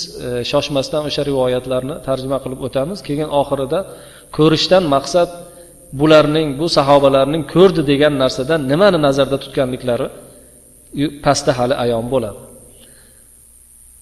shoshmasdan 0.51 1.01
o'sha 1.09 1.21
rivoyatlarni 1.29 1.95
tarjima 2.07 2.37
qilib 2.43 2.59
o'tamiz 2.67 2.99
keyin 3.07 3.29
oxirida 3.41 3.79
ko'rishdan 4.37 4.83
maqsad 4.95 5.29
bularning 5.99 6.47
bu 6.59 6.65
sahobalarning 6.77 7.43
ko'rdi 7.53 7.81
degan 7.91 8.13
narsadan 8.23 8.59
nimani 8.71 8.97
nazarda 9.07 9.37
tutganliklari 9.43 10.07
pastda 11.25 11.51
hali 11.59 11.75
ayon 11.85 12.07
bo'ladi 12.13 12.39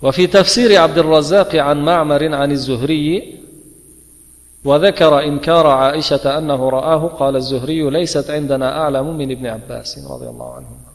وفي 0.05 0.27
تفسير 0.27 0.69
عبد 0.83 0.97
الرزاق 1.03 1.51
عن 1.55 1.77
معمر 1.89 2.23
عن 2.41 2.51
الزهري 2.51 3.07
وذكر 4.65 5.13
إنكار 5.29 5.67
عائشة 5.67 6.37
أنه 6.37 6.69
رآه 6.69 7.07
قال 7.19 7.35
الزهري 7.35 7.89
ليست 7.89 8.29
عندنا 8.37 8.67
أعلم 8.81 9.17
من 9.17 9.31
ابن 9.31 9.45
عباس 9.55 9.89
رضي 10.13 10.27
الله 10.33 10.49
عنهما 10.57 10.89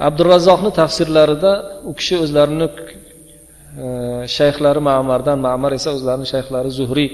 عبد 0.00 0.20
الرزاق 0.20 0.60
تفسير 0.80 1.08
لاردا 1.08 1.52
وكشي 1.86 2.14
o'zlarini 2.24 2.68
shayxlari 4.37 4.81
ma'mardan 4.89 5.37
ma'mar 5.47 5.71
esa 5.79 5.89
o'zlarini 5.95 6.27
shayxlari 6.33 6.69
zuhriy 6.79 7.09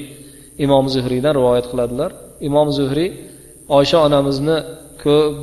imom 0.66 0.86
zuhriydan 0.96 1.34
rivoyat 1.40 1.66
qiladilar. 1.72 2.12
Imom 2.50 2.68
zuhriy 2.78 3.10
oysha 3.78 3.98
onamizni 4.08 4.58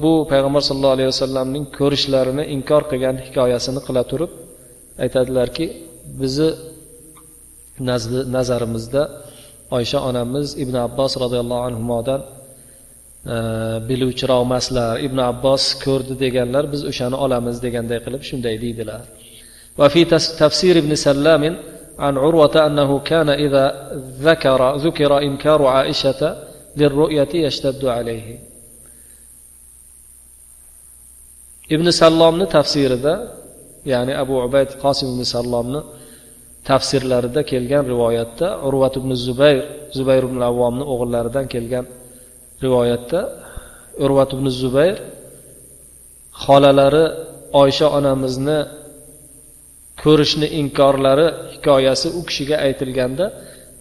bu 0.02 0.12
payg'ambar 0.30 0.62
sallallohu 0.68 0.96
alayhi 0.96 1.10
vasallamning 1.14 1.64
ko'rishlarini 1.78 2.44
inkor 2.56 2.82
qilgan 2.90 3.16
hikoyasini 3.26 3.80
qila 3.86 4.02
turib 4.10 4.30
aytadilarki 5.04 5.66
bizni 6.20 6.48
nazarimizda 8.36 9.02
oysha 9.76 9.98
onamiz 10.08 10.46
ibn 10.62 10.74
abbos 10.86 11.12
roziyallohu 11.24 11.62
anhudan 11.68 12.20
e, 13.34 13.36
biluvchiroq 13.88 14.40
emaslar 14.46 14.94
ibn 15.06 15.18
abbos 15.30 15.62
ko'rdi 15.84 16.14
deganlar 16.24 16.64
biz 16.72 16.80
o'shani 16.90 17.16
olamiz 17.24 17.56
deganday 17.66 17.98
qilib 18.06 18.22
shunday 18.28 18.54
deydilar. 18.64 19.02
وفي 19.77 20.05
تفسير 20.43 20.77
ابن 20.77 20.95
سلام 20.95 21.43
عن 21.99 22.17
عروة 22.17 22.65
أنه 22.67 22.99
كان 22.99 23.29
إذا 23.29 23.65
ذكر 24.21 24.75
ذكر 24.75 25.17
إنكار 25.17 25.65
عائشة 25.65 26.21
للرؤية 26.77 27.29
يشتد 27.33 27.85
عليه 27.85 28.39
ابن 31.71 31.91
سلام 31.91 32.43
تفسير 32.43 32.93
ذا 32.93 33.33
يعني 33.85 34.21
أبو 34.21 34.41
عبيد 34.41 34.67
قاسم 34.67 35.17
بن 35.17 35.23
سلام 35.23 35.83
tafsirlarida 36.69 37.41
kelgan 37.51 37.83
rivoyatda 37.91 38.47
urvat 38.67 38.93
ibn 38.99 39.11
zubayr 39.25 39.63
zubayr 39.97 40.23
ibn 40.29 40.39
avvomni 40.49 40.83
o'g'illaridan 40.93 41.45
kelgan 41.53 41.85
rivoyatda 42.63 43.19
urvat 44.05 44.29
ibn 44.35 44.45
zubayr 44.61 44.97
xolalari 46.43 47.05
oysha 47.61 47.87
onamizni 47.97 48.57
ko'rishni 50.03 50.47
inkorlari 50.59 51.27
hikoyasi 51.53 52.07
u 52.19 52.21
kishiga 52.27 52.55
aytilganda 52.65 53.25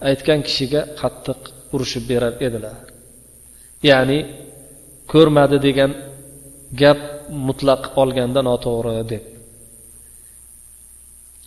aytgan 0.08 0.40
kishiga 0.46 0.80
qattiq 1.00 1.40
urushib 1.74 2.04
berar 2.10 2.34
edilar 2.46 2.76
ya'ni 3.90 4.18
ko'rmadi 5.12 5.56
degan 5.66 5.90
gap 6.80 7.00
mutlaq 7.46 7.82
olganda 8.02 8.40
noto'g'ri 8.50 9.02
deb 9.12 9.24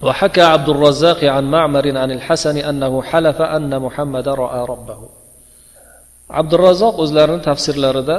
وحكى 0.08 0.42
عبد 0.42 0.70
الرزاق 0.76 1.24
عن 1.36 1.46
معمر 1.56 1.86
عن 1.98 2.10
الحسن 2.18 2.58
أنه 2.58 2.94
حلف 3.10 3.42
أن 3.42 3.72
محمد 3.86 4.28
رأى 4.44 4.62
ربه 4.74 5.00
عبد 6.38 6.54
الرزاق 6.58 6.96
o'zlarini 7.04 7.42
tafsirlarida 7.50 8.18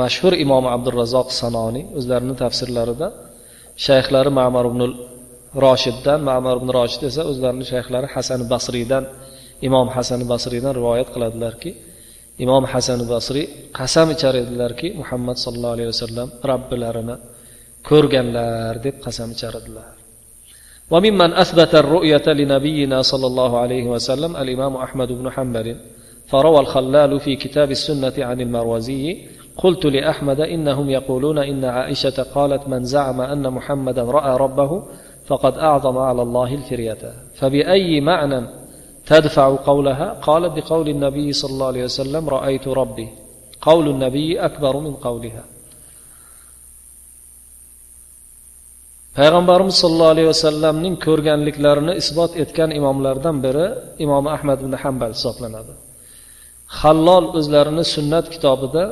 mashhur 0.00 0.32
imom 0.44 0.64
abdurazzoq 0.76 1.28
sanoniy 1.40 1.84
o'zlarini 1.98 2.34
tafsirlarida 2.42 3.06
shayxlari 3.86 4.30
mamar 4.40 4.64
ibn 4.70 4.80
roshiddan 5.64 6.20
mamar 6.30 6.56
ibn 6.60 6.68
roshid 6.78 7.02
esa 7.10 7.22
o'zlarini 7.30 7.66
shayxlari 7.72 8.08
hasan 8.14 8.40
basriydan 8.52 9.04
imom 9.66 9.86
hasan 9.96 10.20
basriydan 10.32 10.72
rivoyat 10.78 11.08
qiladilarki 11.14 11.70
imom 12.44 12.64
hasan 12.72 13.00
basriy 13.12 13.46
qasam 13.78 14.08
ichar 14.14 14.34
edilarki 14.42 14.88
muhammad 15.00 15.36
sallallohu 15.44 15.74
alayhi 15.76 15.90
vasallam 15.94 16.28
robbilarini 16.50 17.16
ko'rganlar 17.88 18.74
deb 18.84 18.96
qasam 19.06 19.28
ichar 19.36 19.54
edilar 19.62 19.92
وممن 20.94 21.30
أثبت 21.32 21.72
الرؤية 21.82 22.26
لنبينا 22.40 22.98
صلى 23.02 23.26
الله 23.30 23.52
عليه 23.58 23.84
وسلم 23.94 24.36
الإمام 24.42 24.74
أحمد 24.86 25.10
بن 25.18 25.26
حنبل 25.30 25.76
فروى 26.30 26.60
الخلال 26.60 27.20
في 27.20 27.32
كتاب 27.36 27.70
السنة 27.70 28.16
عن 28.18 28.38
المروزي 28.46 29.04
قلت 29.57 29.85
لأحمد 29.85 30.39
إنهم 30.41 30.89
يقولون 30.89 31.37
إن 31.37 31.65
عائشة 31.65 32.17
قالت 32.35 32.67
من 32.67 32.81
زعم 32.85 33.21
أن 33.21 33.53
محمدا 33.57 34.03
رأى 34.03 34.37
ربه 34.37 34.83
فقد 35.27 35.57
أعظم 35.57 35.97
على 35.97 36.21
الله 36.21 36.53
الفرية 36.53 37.13
فبأي 37.35 38.01
معنى 38.01 38.39
تدفع 39.05 39.55
قولها؟ 39.55 40.07
قالت 40.27 40.51
بقول 40.57 40.89
النبي 40.89 41.33
صلى 41.33 41.51
الله 41.53 41.67
عليه 41.67 41.83
وسلم 41.83 42.29
رأيت 42.29 42.67
ربي. 42.67 43.09
قول 43.61 43.85
النبي 43.87 44.29
أكبر 44.47 44.73
من 44.85 44.93
قولها. 44.93 45.43
Payg'ambarimiz 49.19 49.75
sollallohu 49.83 50.13
alayhi 50.15 50.29
vasallamning 50.33 50.95
ko'rganliklarini 51.05 51.93
isbot 52.01 52.31
etgan 52.43 52.69
imomlardan 52.79 53.37
biri 53.45 53.67
imom 54.05 54.25
ahmad 54.35 54.57
ibn 54.63 54.73
hambal 54.83 55.11
hisoblanadi. 55.17 55.73
Hallol 56.79 57.25
o'zlarini 57.39 57.83
sunnat 57.95 58.25
kitobida 58.33 58.83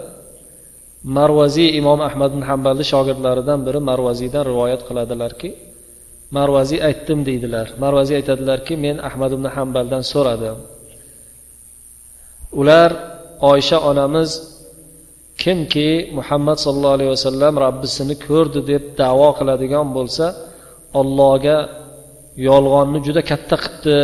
marvaziy 1.03 1.69
imom 1.79 1.99
ahmad 2.09 2.31
ibn 2.33 2.43
hambalni 2.49 2.85
shogirdlaridan 2.91 3.59
biri 3.67 3.79
marvaziydan 3.89 4.43
rivoyat 4.51 4.81
qiladilarki 4.87 5.49
marvaziy 6.37 6.79
aytdim 6.89 7.19
deydilar. 7.27 7.67
Marvaziy 7.83 8.15
aytadilarki 8.19 8.73
men 8.85 8.97
ahmad 9.09 9.31
ibn 9.37 9.45
hambaldan 9.55 10.03
so'radim. 10.13 10.57
Ular 12.59 12.89
oysha 13.51 13.77
onamiz 13.89 14.29
kimki 15.43 15.89
muhammad 16.17 16.57
sollallohu 16.65 16.95
alayhi 16.97 17.11
vasallam 17.15 17.53
robbisini 17.65 18.15
ko'rdi 18.27 18.59
deb 18.71 18.83
davo 19.01 19.29
qiladigan 19.39 19.87
bo'lsa 19.97 20.25
ollohga 20.99 21.57
yolg'onni 22.49 22.99
juda 23.07 23.21
katta 23.31 23.55
qilibdi 23.63 23.97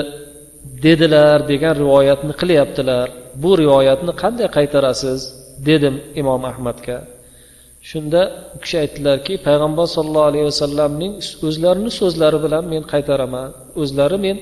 dedilar 0.85 1.37
degan 1.51 1.73
rivoyatni 1.83 2.33
qilyaptilar. 2.41 3.07
Bu 3.41 3.51
rivoyatni 3.61 4.11
qanday 4.21 4.47
qaytarasiz? 4.57 5.21
dedim 5.68 5.94
imom 6.20 6.42
ahmadga 6.50 6.96
shunda 7.90 8.20
u 8.56 8.58
kishi 8.62 8.76
aytdilarki 8.82 9.34
payg'ambar 9.46 9.86
sollallohu 9.96 10.28
alayhi 10.30 10.46
vasallamning 10.52 11.12
o'zlarini 11.48 11.90
so'zlari 12.00 12.38
bilan 12.44 12.64
men 12.72 12.82
qaytaraman 12.92 13.48
o'zlari 13.82 14.18
men 14.26 14.36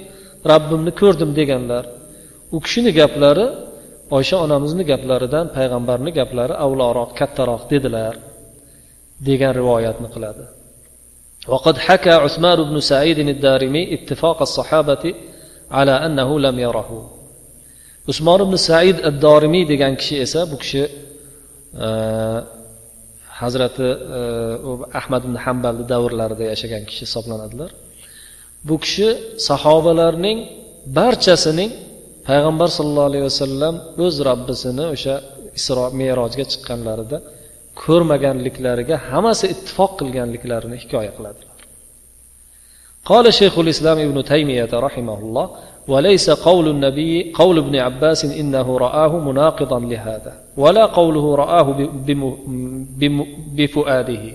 robbimni 0.50 0.92
ko'rdim 1.00 1.30
deganlar 1.38 1.84
u 2.54 2.58
kishini 2.64 2.90
gaplari 3.00 3.46
oysha 4.16 4.36
onamizni 4.46 4.84
gaplaridan 4.92 5.46
payg'ambarni 5.56 6.10
gaplari 6.18 6.54
avloroq 6.64 7.10
kattaroq 7.20 7.62
dedilar 7.72 8.14
degan 9.28 9.52
rivoyatni 9.60 10.10
qiladi 10.16 10.46
وقد 11.52 11.76
حكى 11.78 12.10
عثمان 12.24 12.58
بن 12.70 12.76
سعيد 12.80 13.18
الدارمي 13.18 13.82
اتفاق 13.94 14.38
الصحابة 14.48 15.04
على 15.70 15.94
أنه 16.06 16.40
لم 16.46 16.56
يره 16.66 16.90
usmon 18.10 18.40
ibn 18.46 18.54
said 18.68 18.96
addorimiy 19.10 19.64
degan 19.72 19.92
kishi 20.00 20.14
esa 20.24 20.40
bu 20.50 20.56
kishi 20.62 20.82
hazrati 23.40 23.88
ahmad 25.00 25.22
ibn 25.26 25.36
hambalni 25.44 25.84
davrlarida 25.92 26.44
yashagan 26.52 26.82
kishi 26.88 27.02
hisoblanadilar 27.06 27.70
bu 28.68 28.74
kishi 28.84 29.08
sahobalarning 29.48 30.38
barchasining 30.98 31.70
payg'ambar 32.28 32.68
sollallohu 32.78 33.08
alayhi 33.10 33.26
vasallam 33.30 33.74
o'z 34.04 34.14
robbisini 34.28 34.84
o'sha 34.94 35.14
isro 35.58 35.84
merojga 36.00 36.44
chiqqanlarida 36.52 37.18
ko'rmaganliklariga 37.82 38.96
hammasi 39.10 39.44
ittifoq 39.54 39.90
qilganliklarini 40.00 40.76
hikoya 40.84 41.12
qiladilar 41.18 41.50
قال 43.10 43.34
شيخ 43.40 43.54
الإسلام 43.64 43.98
ابن 44.06 44.18
تيمية 44.32 44.72
رحمه 44.86 45.18
الله 45.24 45.46
وليس 45.87 46.29
قول 46.29 46.67
النبي 46.67 47.31
قول 47.35 47.57
ابن 47.57 47.75
عباس 47.75 48.25
إنه 48.25 48.77
رآه 48.77 49.19
مناقضا 49.19 49.79
لهذا 49.79 50.33
ولا 50.57 50.85
قوله 50.85 51.35
رآه 51.35 51.89
بفؤاده 53.57 54.33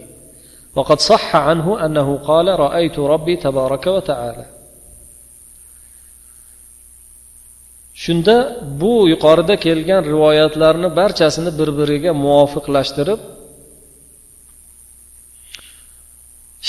وقد 0.76 1.00
صح 1.00 1.36
عنه 1.36 1.86
أنه 1.86 2.16
قال 2.16 2.61
رأيت 2.61 2.98
ربي 2.98 3.36
تبارك 3.36 3.86
وتعالى 3.86 4.46
shunda 7.94 8.36
bu 8.80 9.09
yuqorida 9.12 9.55
kelgan 9.64 10.03
rivoyatlarni 10.12 10.88
barchasini 10.98 11.50
bir 11.59 11.68
biriga 11.78 12.12
muvofiqlashtirib 12.24 13.20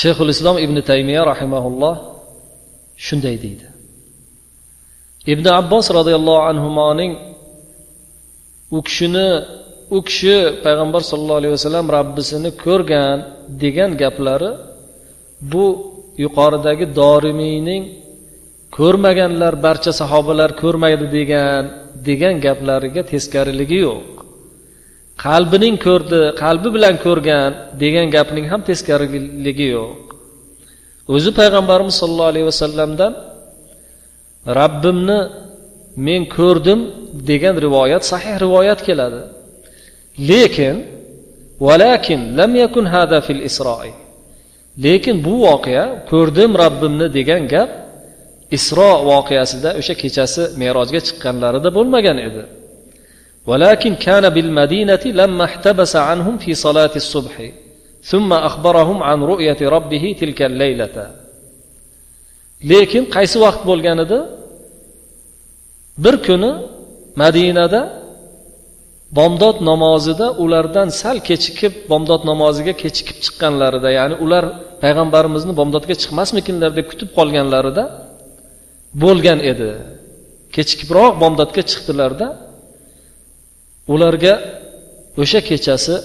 shayxul 0.02 0.30
islom 0.36 0.58
ibn 0.66 0.78
taymiya 0.90 1.22
rahimaulloh 1.32 1.96
shunday 3.06 3.36
deydi 3.46 3.73
ibn 5.32 5.46
abbos 5.60 5.86
roziyallohu 5.98 6.42
anhuning 6.52 7.12
u 8.78 8.80
kishini 8.88 9.28
u 9.96 9.98
kishi 10.08 10.38
payg'ambar 10.66 11.02
sollallohu 11.12 11.40
alayhi 11.42 11.56
vasallam 11.58 11.86
robbisini 11.98 12.50
ko'rgan 12.66 13.18
degan 13.64 13.92
gaplari 14.02 14.52
bu 15.52 15.66
yuqoridagi 16.24 16.86
dorimiyning 17.02 17.84
ko'rmaganlar 18.78 19.54
barcha 19.66 19.92
sahobalar 20.02 20.50
ko'rmaydi 20.62 21.06
degan 21.18 21.64
degan 22.08 22.36
gaplariga 22.46 23.02
teskariligi 23.12 23.80
yo'q. 23.88 24.06
Qalbining 25.26 25.76
ko'rdi 25.86 26.22
qalbi 26.44 26.70
bilan 26.76 26.96
ko'rgan 27.06 27.50
degan 27.84 28.08
gapning 28.16 28.46
ham 28.52 28.62
teskariligi 28.70 29.68
yo'q. 29.78 29.92
O'zi 31.16 31.32
payg'ambarimiz 31.40 31.96
sollallohu 32.02 32.32
alayhi 32.34 32.48
vasallamdan 32.52 33.12
rabbimni 34.61 35.19
men 36.07 36.21
ko'rdim 36.37 36.81
degan 37.31 37.55
rivoyat 37.65 38.03
sahih 38.13 38.35
rivoyat 38.45 38.81
keladi 38.87 39.23
lekin 40.31 40.77
valakin 41.67 42.21
lam 42.39 42.53
yakun 42.63 42.85
hada 42.95 43.19
fil 43.27 43.43
isroi 43.49 43.93
lekin 44.85 45.17
bu 45.27 45.35
voqea 45.47 45.85
ko'rdim 46.11 46.51
robbimni 46.63 47.07
degan 47.19 47.43
gap 47.53 47.71
isro 48.57 48.91
voqeasida 49.11 49.71
o'sha 49.81 49.95
kechasi 50.03 50.43
merojga 50.61 51.01
chiqqanlarida 51.07 51.69
bo'lmagan 51.77 52.19
edi 52.29 52.45
ولكن 53.51 53.95
كان 53.95 54.29
بالمدينة 54.29 55.05
لما 55.05 55.45
احتبس 55.45 55.97
عنهم 55.97 56.39
في 56.39 56.55
صلاة 56.55 56.91
الصبح 56.97 57.35
ثم 58.03 58.33
أخبرهم 58.33 59.03
عن 59.03 59.23
رؤية 59.23 59.57
ربه 59.63 60.17
تلك 60.21 60.43
الليلة 60.43 60.97
lekin 62.72 63.04
qaysi 63.16 63.38
vaqt 63.46 63.62
bo'lgan 63.70 63.98
edi 64.06 64.20
bir 66.04 66.16
kuni 66.28 66.52
madinada 67.22 67.82
bomdod 69.18 69.58
namozida 69.70 70.28
ulardan 70.44 70.90
sal 71.02 71.18
kechikib 71.30 71.74
bomdod 71.92 72.22
namoziga 72.32 72.74
kechikib 72.84 73.18
chiqqanlarida 73.24 73.90
ya'ni 74.00 74.16
ular 74.26 74.44
payg'ambarimizni 74.84 75.54
bomdodga 75.60 75.96
chiqmasmikinlar 76.02 76.72
deb 76.78 76.86
kutib 76.92 77.10
qolganlarida 77.18 77.84
bo'lgan 79.04 79.40
edi. 79.52 79.72
Kechikibroq 80.56 81.14
bomdodga 81.24 81.62
chiqdilarda 81.72 82.28
ularga 83.94 84.34
o'sha 85.22 85.40
kechasi 85.50 85.96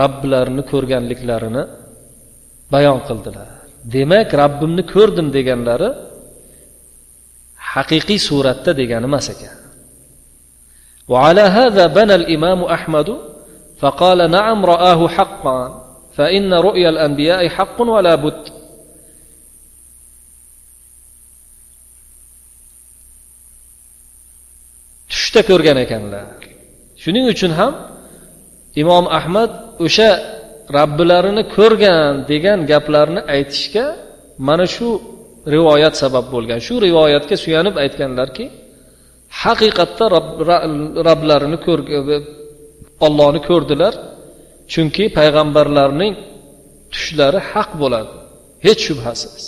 robbilarini 0.00 0.62
ko'rganliklarini 0.70 1.62
bayon 2.74 2.98
qildilar. 3.08 3.55
demak 3.95 4.29
robbimni 4.41 4.83
ko'rdim 4.93 5.27
deganlari 5.35 5.89
haqiqiy 7.73 8.19
suratda 8.27 8.71
degani 8.79 9.07
emas 9.11 9.27
ekan 9.33 9.61
وعلى 11.11 11.41
هذا 11.41 11.87
بنى 11.87 12.15
الإمام 12.15 12.63
أحمد 12.63 13.09
فقال 13.79 14.31
نعم 14.31 14.65
رآه 14.65 15.07
حقا 15.07 15.59
فإن 16.17 16.53
رؤيا 16.53 16.89
الأنبياء 16.89 17.49
حق 17.49 17.81
ولا 17.81 18.15
بد 18.15 18.61
tushda 25.11 25.41
ko'rgan 25.49 25.77
ekanlar 25.85 26.27
shuning 27.03 27.25
uchun 27.33 27.51
ham 27.59 27.73
imom 28.81 29.05
ahmad 29.19 29.51
o'sha 29.85 30.09
robbilarini 30.76 31.42
ko'rgan 31.56 32.12
degan 32.30 32.58
gaplarni 32.70 33.20
aytishga 33.34 33.86
mana 34.48 34.66
shu 34.74 34.88
rivoyat 35.54 35.94
sabab 36.02 36.26
bo'lgan. 36.34 36.58
Shu 36.66 36.74
rivoyatga 36.86 37.36
suyanib 37.44 37.74
aytganlarki 37.84 38.44
haqiqatda 39.42 40.04
roblarini 41.08 41.58
ko'r 41.66 41.80
ollohni 43.06 43.40
ko'rdilar 43.48 43.94
chunki 44.72 45.04
payg'ambarlarning 45.18 46.12
tushlari 46.92 47.40
haq 47.52 47.70
bo'ladi. 47.82 48.12
Hech 48.66 48.80
shubhasiz. 48.86 49.42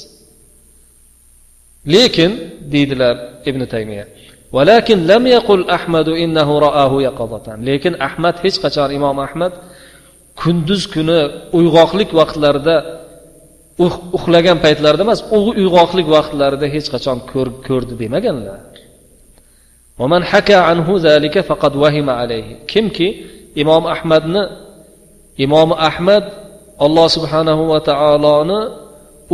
Lekin 1.94 2.32
deydilar 2.72 3.14
ibn 3.50 3.62
taymiya 3.72 4.04
lekin 7.70 7.94
ahmad 8.08 8.36
hech 8.44 8.56
qachon 8.64 8.90
imom 8.98 9.16
ahmad 9.26 9.52
kunduz 10.40 10.82
kuni 10.94 11.20
uyg'oqlik 11.58 12.10
vaqtlarida 12.20 12.76
uh, 13.84 13.94
uxlagan 14.16 14.58
paytlarida 14.64 15.02
emas 15.06 15.20
uyg'oqlik 15.62 16.06
vaqtlarida 16.16 16.66
hech 16.74 16.88
qachon 16.94 17.18
ko'rdi 17.68 17.94
demaganlar. 18.02 18.60
Kimki 22.72 23.08
imom 23.62 23.84
ahmadni 23.94 24.42
imom 25.44 25.70
ahmad 25.88 26.24
alloh 26.84 27.06
subhanahu 27.16 27.62
va 27.72 27.78
taoloni 27.90 28.60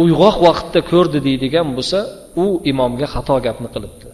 uyg'oq 0.02 0.36
vaqtda 0.46 0.80
ko'rdi 0.90 1.18
deydigan 1.26 1.66
bo'lsa 1.76 1.98
u 2.44 2.46
imomga 2.70 3.06
xato 3.14 3.36
gapni 3.46 3.68
qilibdi. 3.74 4.08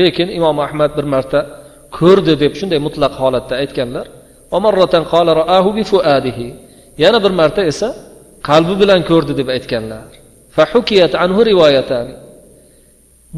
Lekin 0.00 0.28
imom 0.38 0.56
ahmad 0.66 0.90
bir 0.98 1.06
marta 1.14 1.40
ko'rdi 1.98 2.34
deb 2.42 2.52
shunday 2.58 2.80
mutlaq 2.86 3.12
holatda 3.22 3.54
aytganlar. 3.62 4.06
Yana 7.04 7.18
bir 7.24 7.32
marta 7.40 7.62
esa 7.72 7.88
qalbi 8.48 8.74
bilan 8.82 9.00
ko'rdi 9.10 9.32
deb 9.40 9.48
aytganlar. 9.56 10.06
Anhu 11.24 11.42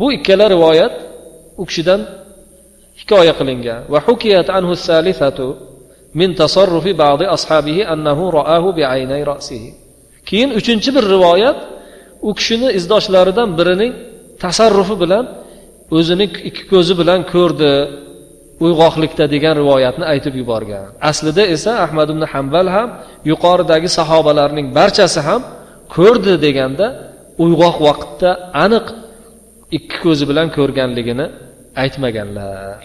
bu 0.01 0.07
ikkala 0.17 0.47
rivoyat 0.55 0.95
u 1.61 1.63
kishidan 1.69 2.01
hikoya 3.01 3.35
qilingan. 3.39 3.81
Va 3.93 3.99
hukiyat 4.07 4.49
anhu 4.59 4.75
salisatu 4.89 5.47
min 6.21 6.31
tasarrufi 6.41 6.93
ba'di 7.05 7.25
ashabihi 7.37 7.83
annahu 7.95 8.25
ra'ahu 8.39 8.69
bi'aynay 8.79 9.23
ra'sihi. 9.33 9.71
Keyin 10.29 10.51
uchinchi 10.59 10.91
bir 10.97 11.05
rivoyat 11.15 11.59
u 12.29 12.31
kishini 12.39 12.69
izdoshlaridan 12.79 13.49
birining 13.59 13.93
tasarrufi 14.45 14.97
bilan 15.03 15.25
o'zini 15.97 16.27
ikki 16.49 16.63
ko'zi 16.73 16.95
bilan 17.01 17.21
ko'rdi. 17.33 17.73
Uyg'oqlikda 18.65 19.25
degan 19.35 19.55
rivoyatni 19.61 20.05
aytib 20.13 20.35
yuborgan. 20.41 20.89
Aslida 21.11 21.43
esa 21.55 21.73
ahmad 21.85 22.09
ibn 22.15 22.23
hambal 22.33 22.67
ham 22.77 22.89
yuqoridagi 23.31 23.89
sahobalarning 23.99 24.67
barchasi 24.79 25.21
ham 25.29 25.43
ko'rdi 25.97 26.35
deganda 26.47 26.87
uyg'oq 27.45 27.77
vaqtda 27.87 28.31
aniq 28.65 28.87
ikki 29.77 29.97
ko'zi 30.05 30.25
bilan 30.31 30.49
ko'rganligini 30.57 31.27
aytmaganlar. 31.83 32.79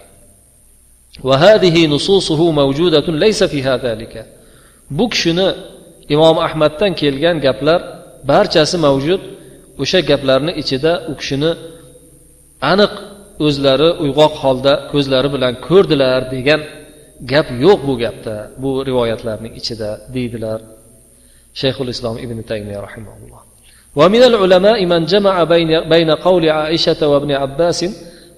Bu 4.96 5.04
kishini 5.12 5.48
imom 6.14 6.36
ahmaddan 6.46 6.92
kelgan 7.00 7.36
gaplar 7.46 7.80
barchasi 8.30 8.76
mavjud. 8.86 9.22
O'sha 9.82 10.00
gaplarni 10.10 10.52
ichida 10.62 10.92
u 11.10 11.12
kishini 11.20 11.50
aniq 12.72 12.92
o'zlari 13.47 13.89
uyg'oq 14.03 14.33
holda 14.43 14.73
ko'zlari 14.91 15.29
bilan 15.35 15.53
ko'rdilar 15.67 16.19
degan 16.35 16.61
gap 17.31 17.47
yo'q 17.65 17.79
bu 17.87 17.93
gapda 18.03 18.35
bu 18.61 18.69
rivoyatlarning 18.89 19.53
ichida 19.59 19.89
deydilar 20.15 20.59
shayxul 21.61 21.89
islom 21.95 22.15
ibn 22.25 22.37
taymiya 22.51 22.79
rahimaulloh 22.87 23.41
ومن 23.99 24.23
العلماء 24.31 24.79
من 24.93 25.01
جمع 25.13 25.35
بين 25.53 25.71
بين 25.93 26.09
قول 26.27 26.43
عائشة 26.49 27.01
وابن 27.11 27.31
عباس 27.31 27.79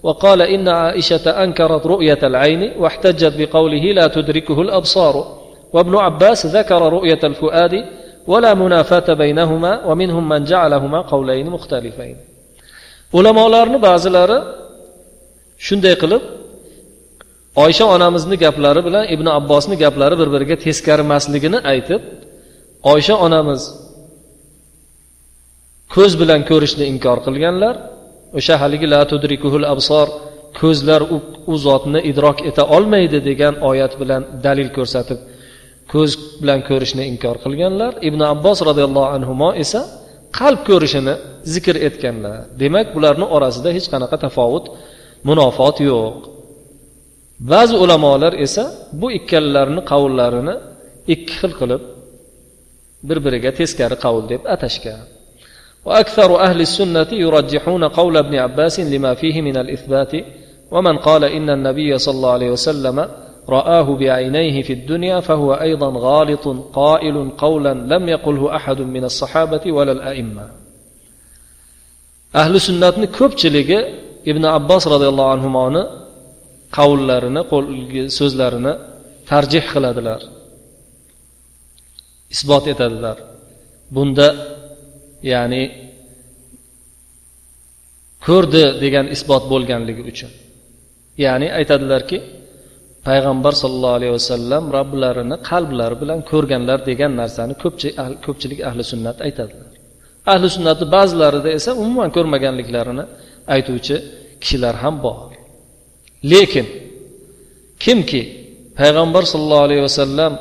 وقال 0.03 0.39
إن 0.55 0.67
عائشة 0.67 1.25
أنكرت 1.43 1.83
رؤية 1.93 2.21
العين 2.29 2.61
واحتجت 2.81 3.33
بقوله 3.39 3.83
لا 3.99 4.07
تدركه 4.07 4.57
الأبصار 4.65 5.15
وابن 5.73 5.93
عباس 6.05 6.45
ذكر 6.57 6.81
رؤية 6.97 7.19
الفؤاد 7.23 7.73
ولا 8.27 8.51
منافاة 8.53 9.13
بينهما 9.13 9.85
ومنهم 9.85 10.29
من 10.29 10.41
جعلهما 10.43 10.99
قولين 11.01 11.45
مختلفين 11.55 12.17
ulamolarni 13.17 13.77
ba'zilari 13.87 14.37
shunday 15.66 15.94
qilib 16.02 16.22
oysha 17.64 17.84
onamizni 17.96 18.36
gaplari 18.44 18.80
bilan 18.88 19.04
ibn 19.14 19.26
abbosni 19.38 19.76
gaplari 19.84 20.16
bir 20.20 20.28
biriga 20.34 20.56
teskarimasligini 20.64 21.58
aytib 21.72 22.02
oysha 22.92 23.14
onamiz 23.26 23.62
ko'z 25.94 26.12
bilan 26.20 26.40
ko'rishni 26.50 26.84
inkor 26.92 27.18
qilganlar. 27.26 27.74
O'sha 28.38 28.54
haligi 28.62 28.86
la 28.94 29.00
tudrikuhul 29.10 29.66
absor 29.74 30.06
ko'zlar 30.60 31.02
u 31.52 31.54
zotni 31.66 32.00
idrok 32.10 32.38
eta 32.50 32.62
olmaydi 32.76 33.18
degan 33.28 33.54
oyat 33.70 33.92
bilan 34.00 34.22
dalil 34.46 34.68
ko'rsatib 34.76 35.18
ko'z 35.92 36.10
bilan 36.42 36.60
ko'rishni 36.68 37.04
inkor 37.12 37.36
qilganlar. 37.44 37.92
Ibn 38.08 38.20
abbos 38.32 38.58
roziyallohu 38.68 39.08
anhu 39.16 39.32
esa 39.64 39.80
qalb 40.38 40.60
ko'rishini 40.70 41.14
zikr 41.54 41.76
etganlar. 41.88 42.38
Demak 42.62 42.86
bularni 42.96 43.26
orasida 43.36 43.68
hech 43.76 43.86
qanaqa 43.92 44.16
tafovut 44.24 44.64
munofot 45.27 45.77
yo'q 45.91 46.17
ba'zi 47.51 47.75
ulamolar 47.83 48.33
esa 48.45 48.63
bu 49.01 49.07
ikkalalarini 49.17 49.81
qavullarini 49.91 50.55
ikki 51.13 51.33
xil 51.39 51.53
qilib 51.59 51.81
bir 53.07 53.17
biriga 53.25 53.51
teskari 53.59 53.95
qavul 54.03 54.25
deb 54.31 54.41
atashgan 54.55 55.01
وأكثر 55.85 56.39
أهل 56.39 56.61
السنة 56.61 57.07
يرجحون 57.11 57.83
قول 57.83 58.17
ابن 58.17 58.35
عباس 58.35 58.79
لما 58.79 59.13
فيه 59.13 59.41
من 59.41 59.57
الإثبات 59.57 60.11
ومن 60.71 60.97
قال 60.97 61.23
إن 61.23 61.49
النبي 61.49 61.97
صلى 61.97 62.15
الله 62.15 62.31
عليه 62.31 62.51
وسلم 62.51 62.97
رآه 63.49 63.95
بعينيه 63.95 64.61
في 64.61 64.73
الدنيا 64.73 65.19
فهو 65.19 65.53
أيضا 65.53 65.93
غالط 65.95 66.47
قائل 66.73 67.29
قولا 67.37 67.73
لم 67.73 68.09
يقله 68.09 68.55
أحد 68.55 68.79
من 68.81 69.03
الصحابة 69.03 69.71
ولا 69.71 69.91
الأئمة 69.91 70.45
أهل 72.35 72.55
السنة 72.55 73.07
ko'pchiligi 73.17 73.79
ibn 74.30 74.42
abbos 74.58 74.82
roziyallohu 74.94 75.30
anhuni 75.36 75.82
qavllarini 76.76 77.42
so'zlarini 78.18 78.72
tarjih 79.30 79.64
qiladilar. 79.72 80.20
Isbot 82.34 82.64
etadilar. 82.72 83.16
Bunda 83.94 84.28
ya'ni 85.32 85.62
ko'rdi 88.26 88.64
degan 88.84 89.06
isbot 89.14 89.44
bo'lganligi 89.52 90.02
uchun. 90.12 90.30
Ya'ni 91.24 91.48
aytadilarki 91.58 92.18
payg'ambar 93.06 93.52
sollallohu 93.62 93.96
alayhi 93.98 94.14
vasallam 94.18 94.62
robbilarini 94.76 95.36
qalblari 95.50 95.96
bilan 96.02 96.18
ko'rganlar 96.30 96.78
degan 96.90 97.12
narsani 97.20 97.54
ko'pchilik 98.26 98.60
ahli 98.68 98.82
sunnat 98.92 99.16
aytadilar. 99.26 99.72
Ahli 100.32 100.46
sunnatni 100.56 100.86
ba'zilarida 100.96 101.48
esa 101.58 101.70
umuman 101.82 102.08
ko'rmaganliklarini 102.16 103.04
aytuvchi 103.54 103.96
kishilar 104.42 104.74
ham 104.82 104.94
bor. 105.04 105.30
Lekin 106.30 106.66
kimki 107.84 108.22
payg'ambar 108.78 109.22
sollallohu 109.32 109.64
alayhi 109.68 109.84
vasallam 109.88 110.32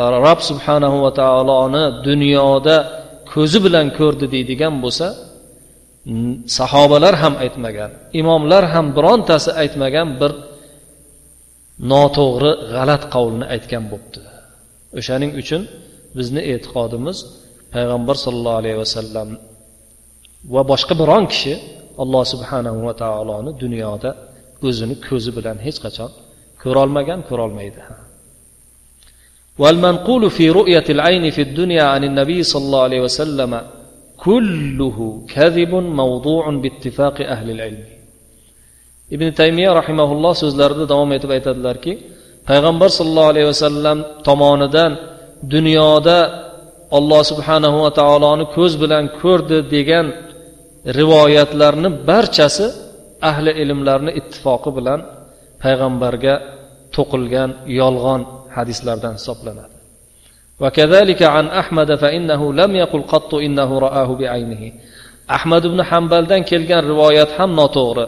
e, 0.00 0.02
rob 0.26 0.40
subhanahu 0.50 0.96
va 1.04 1.10
taoloni 1.20 1.84
dunyoda 2.08 2.76
ko'zi 3.32 3.58
bilan 3.66 3.86
ko'rdi 3.98 4.26
deydigan 4.34 4.74
bo'lsa 4.84 5.06
sahobalar 6.58 7.14
ham 7.22 7.34
aytmagan 7.44 7.90
imomlar 8.20 8.62
ham 8.74 8.86
birontasi 8.96 9.50
aytmagan 9.62 10.08
bir 10.20 10.32
noto'g'ri 11.92 12.52
g'alat 12.74 13.02
qavlni 13.14 13.44
aytgan 13.54 13.84
bo'libdi 13.92 14.20
o'shaning 14.98 15.32
uchun 15.40 15.62
bizni 16.18 16.40
e'tiqodimiz 16.52 17.18
payg'ambar 17.74 18.16
sollallohu 18.24 18.60
alayhi 18.62 18.78
vasallam 18.84 19.28
va 20.54 20.62
boshqa 20.70 20.94
biron 21.02 21.24
kishi 21.32 21.54
alloh 22.03 22.23
subhanahu 22.33 22.79
va 22.87 22.93
taoloni 23.03 23.51
dunyoda 23.63 24.09
o'zini 24.67 24.95
ko'zi 25.07 25.31
bilan 25.37 25.57
hech 25.65 25.79
qachon 25.85 26.11
ko'rolmagan 26.63 27.19
ko'rolmaydi 27.29 27.81
والمنقول 29.61 30.23
في 30.37 30.45
رؤية 30.59 30.87
العين 30.95 31.25
في 31.35 31.41
الدنيا 31.47 31.83
عن 31.93 32.03
النبي 32.09 32.39
صلى 32.51 32.63
الله 32.65 32.83
عليه 32.87 33.01
وسلم 33.07 33.51
كله 34.25 34.97
كذب 35.35 35.71
موضوع 36.01 36.43
باتفاق 36.63 37.17
أهل 37.35 37.47
العلم 37.55 37.83
ibn 39.15 39.27
taymiya 39.39 39.71
rahimaulloh 39.79 40.33
so'zlarida 40.43 40.85
davom 40.93 41.09
etib 41.17 41.29
aytadilarki 41.37 41.91
payg'ambar 42.49 42.89
sollallohu 42.97 43.31
alayhi 43.33 43.47
vasallam 43.53 43.97
tomonidan 44.27 44.91
dunyoda 45.53 46.17
alloh 46.97 47.21
subhanahu 47.31 47.77
va 47.83 47.91
taoloni 47.99 48.45
ko'z 48.55 48.73
bilan 48.83 49.03
ko'rdi 49.21 49.57
degan 49.75 50.05
rivoyatlarni 50.99 51.89
barchasi 52.09 52.65
ahli 53.29 53.51
ilmlarni 53.63 54.11
ittifoqi 54.19 54.69
bilan 54.77 54.99
payg'ambarga 55.63 56.35
to'qilgan 56.95 57.49
yolg'on 57.79 58.21
hadislardan 58.55 59.15
hisoblanadi 59.19 59.73
وكذلك 60.63 61.21
عن 61.35 61.45
أحمد 61.61 61.95
فإنه 61.95 62.41
لم 62.53 62.71
يقل 62.75 63.01
قط 63.13 63.31
إنه 63.35 63.69
رآه 63.85 64.09
بعينه 64.21 64.63
ahmad 65.37 65.63
ibn 65.69 65.79
hambaldan 65.89 66.41
kelgan 66.49 66.83
rivoyat 66.91 67.29
ham 67.37 67.51
noto'g'ri 67.61 68.05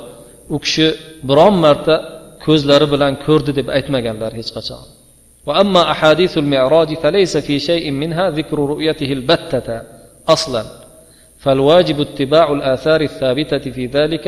u 0.56 0.58
kishi 0.64 0.88
biron 1.30 1.56
marta 1.66 1.96
ko'zlari 2.46 2.88
bilan 2.94 3.14
ko'rdi 3.26 3.52
deb 3.60 3.68
aytmaganlar 3.78 4.32
hech 4.40 4.52
qachon 4.58 4.86
وأما 5.50 5.92
أحاديث 5.92 6.38
المعراج 6.38 6.90
فليس 7.04 7.38
في 7.38 7.60
شيء 7.60 7.92
منها 7.92 8.30
ذكر 8.30 8.58
رؤيته 8.74 9.10
البتة 9.14 9.82
أصلا 10.36 10.64
فالواجب 11.44 11.98
اتباع 12.02 12.52
الآثار 12.58 13.02
الثابتة 13.02 13.64
في 13.76 13.86
ذلك 13.86 14.26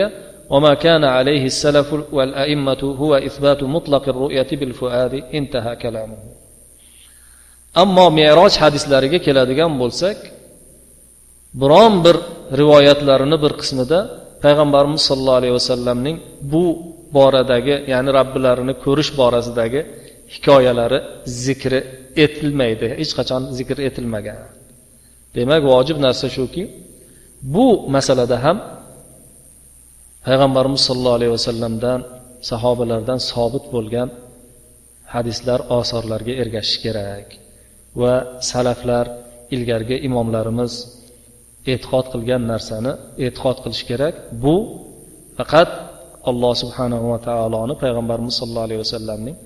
وما 0.49 0.73
كان 0.73 1.03
عليه 1.03 1.43
السلف 1.45 1.89
والأئمة 2.11 2.81
هو 3.01 3.15
إثبات 3.15 3.63
مطلق 3.63 4.09
الرؤية 4.09 4.47
بالفؤاد 4.51 5.13
انتهى 5.33 5.75
كلامه 5.75 6.17
ammo 7.83 8.05
meroj 8.19 8.53
hadislariga 8.63 9.19
keladigan 9.25 9.71
bo'lsak 9.81 10.17
biron 11.61 11.93
bir 12.05 12.15
rivoyatlarini 12.59 13.38
bir 13.43 13.51
qismida 13.61 13.99
payg'ambarimiz 14.43 15.01
sollallohu 15.09 15.39
alayhi 15.41 15.55
vasallamning 15.59 16.15
bu 16.51 16.63
boradagi 17.17 17.75
ya'ni 17.93 18.09
robbilarini 18.17 18.73
ko'rish 18.85 19.11
borasidagi 19.19 19.81
hikoyalari 20.35 20.99
zikri 21.45 21.79
etilmaydi 22.23 22.88
hech 22.99 23.11
qachon 23.17 23.41
zikr 23.57 23.77
etilmagan 23.88 24.39
demak 25.38 25.61
vojib 25.71 25.97
narsa 26.05 26.27
shuki 26.38 26.63
bu 27.43 27.66
masalada 27.97 28.36
ham 28.45 28.59
payg'ambarimiz 30.26 30.82
sollallohu 30.88 31.16
alayhi 31.18 31.32
vasallamdan 31.38 32.01
sahobalardan 32.51 33.18
sobit 33.30 33.64
bo'lgan 33.74 34.09
hadislar 35.14 35.61
osorlarga 35.78 36.32
ergashish 36.43 36.78
kerak. 36.84 37.26
Va 38.01 38.14
salaflar 38.51 39.07
ilgargi 39.55 39.97
imomlarimiz 40.09 40.72
e'tiqod 41.72 42.07
qilgan 42.12 42.43
narsani 42.53 42.93
e'tiqod 43.24 43.59
qilish 43.64 43.84
kerak. 43.90 44.14
Bu 44.43 44.55
faqat 45.38 45.70
alloh 46.30 46.53
subhanahu 46.62 47.07
va 47.12 47.18
taoloni 47.28 47.74
payg'ambarimiz 47.82 48.34
sollallohu 48.40 48.66
alayhi 48.68 48.82
vasallamning 48.86 49.36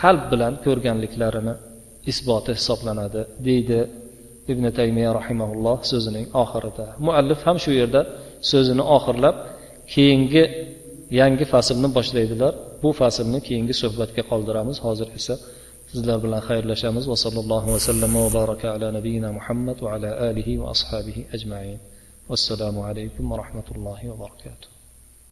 qalb 0.00 0.22
bilan 0.32 0.52
ko'rganliklarini 0.64 1.54
isboti 2.10 2.50
hisoblanadi 2.58 3.20
deydi. 3.48 3.80
Ibn 4.52 4.64
taymiya 4.78 5.10
rahimaulloh 5.20 5.76
so'zining 5.90 6.26
oxirida. 6.42 6.86
Muallif 7.06 7.40
ham 7.46 7.56
shu 7.64 7.70
yerda 7.80 8.00
so'zini 8.50 8.84
oxirlab 8.96 9.36
keyingi 9.94 10.44
yangi 11.20 11.44
faslni 11.52 11.88
boshlaydilar. 11.96 12.52
Bu 12.82 12.90
faslni 13.00 13.38
keyingi 13.48 13.74
suhbatga 13.82 14.22
qoldiramiz. 14.30 14.76
Hozir 14.86 15.08
esa 15.18 15.34
sizlar 15.92 16.18
bilan 16.24 16.40
xayrlashamiz. 16.48 17.04
Va 17.12 17.16
sallallohu 17.24 17.68
vasallam 17.76 18.12
va 18.24 18.30
baraka 18.38 18.66
ala 18.74 18.86
nabiyina 18.98 19.28
muhammad 19.38 19.76
va 19.84 19.88
ala 19.96 20.10
alihi 20.28 20.52
va 20.62 20.66
ashabihi 20.74 21.22
ajmain. 21.36 21.78
Vassalomu 22.30 22.80
alaykum 22.90 23.24
va 23.30 23.36
rahmatullohi 23.42 24.04
va 24.10 24.16
barakatuh. 24.24 24.71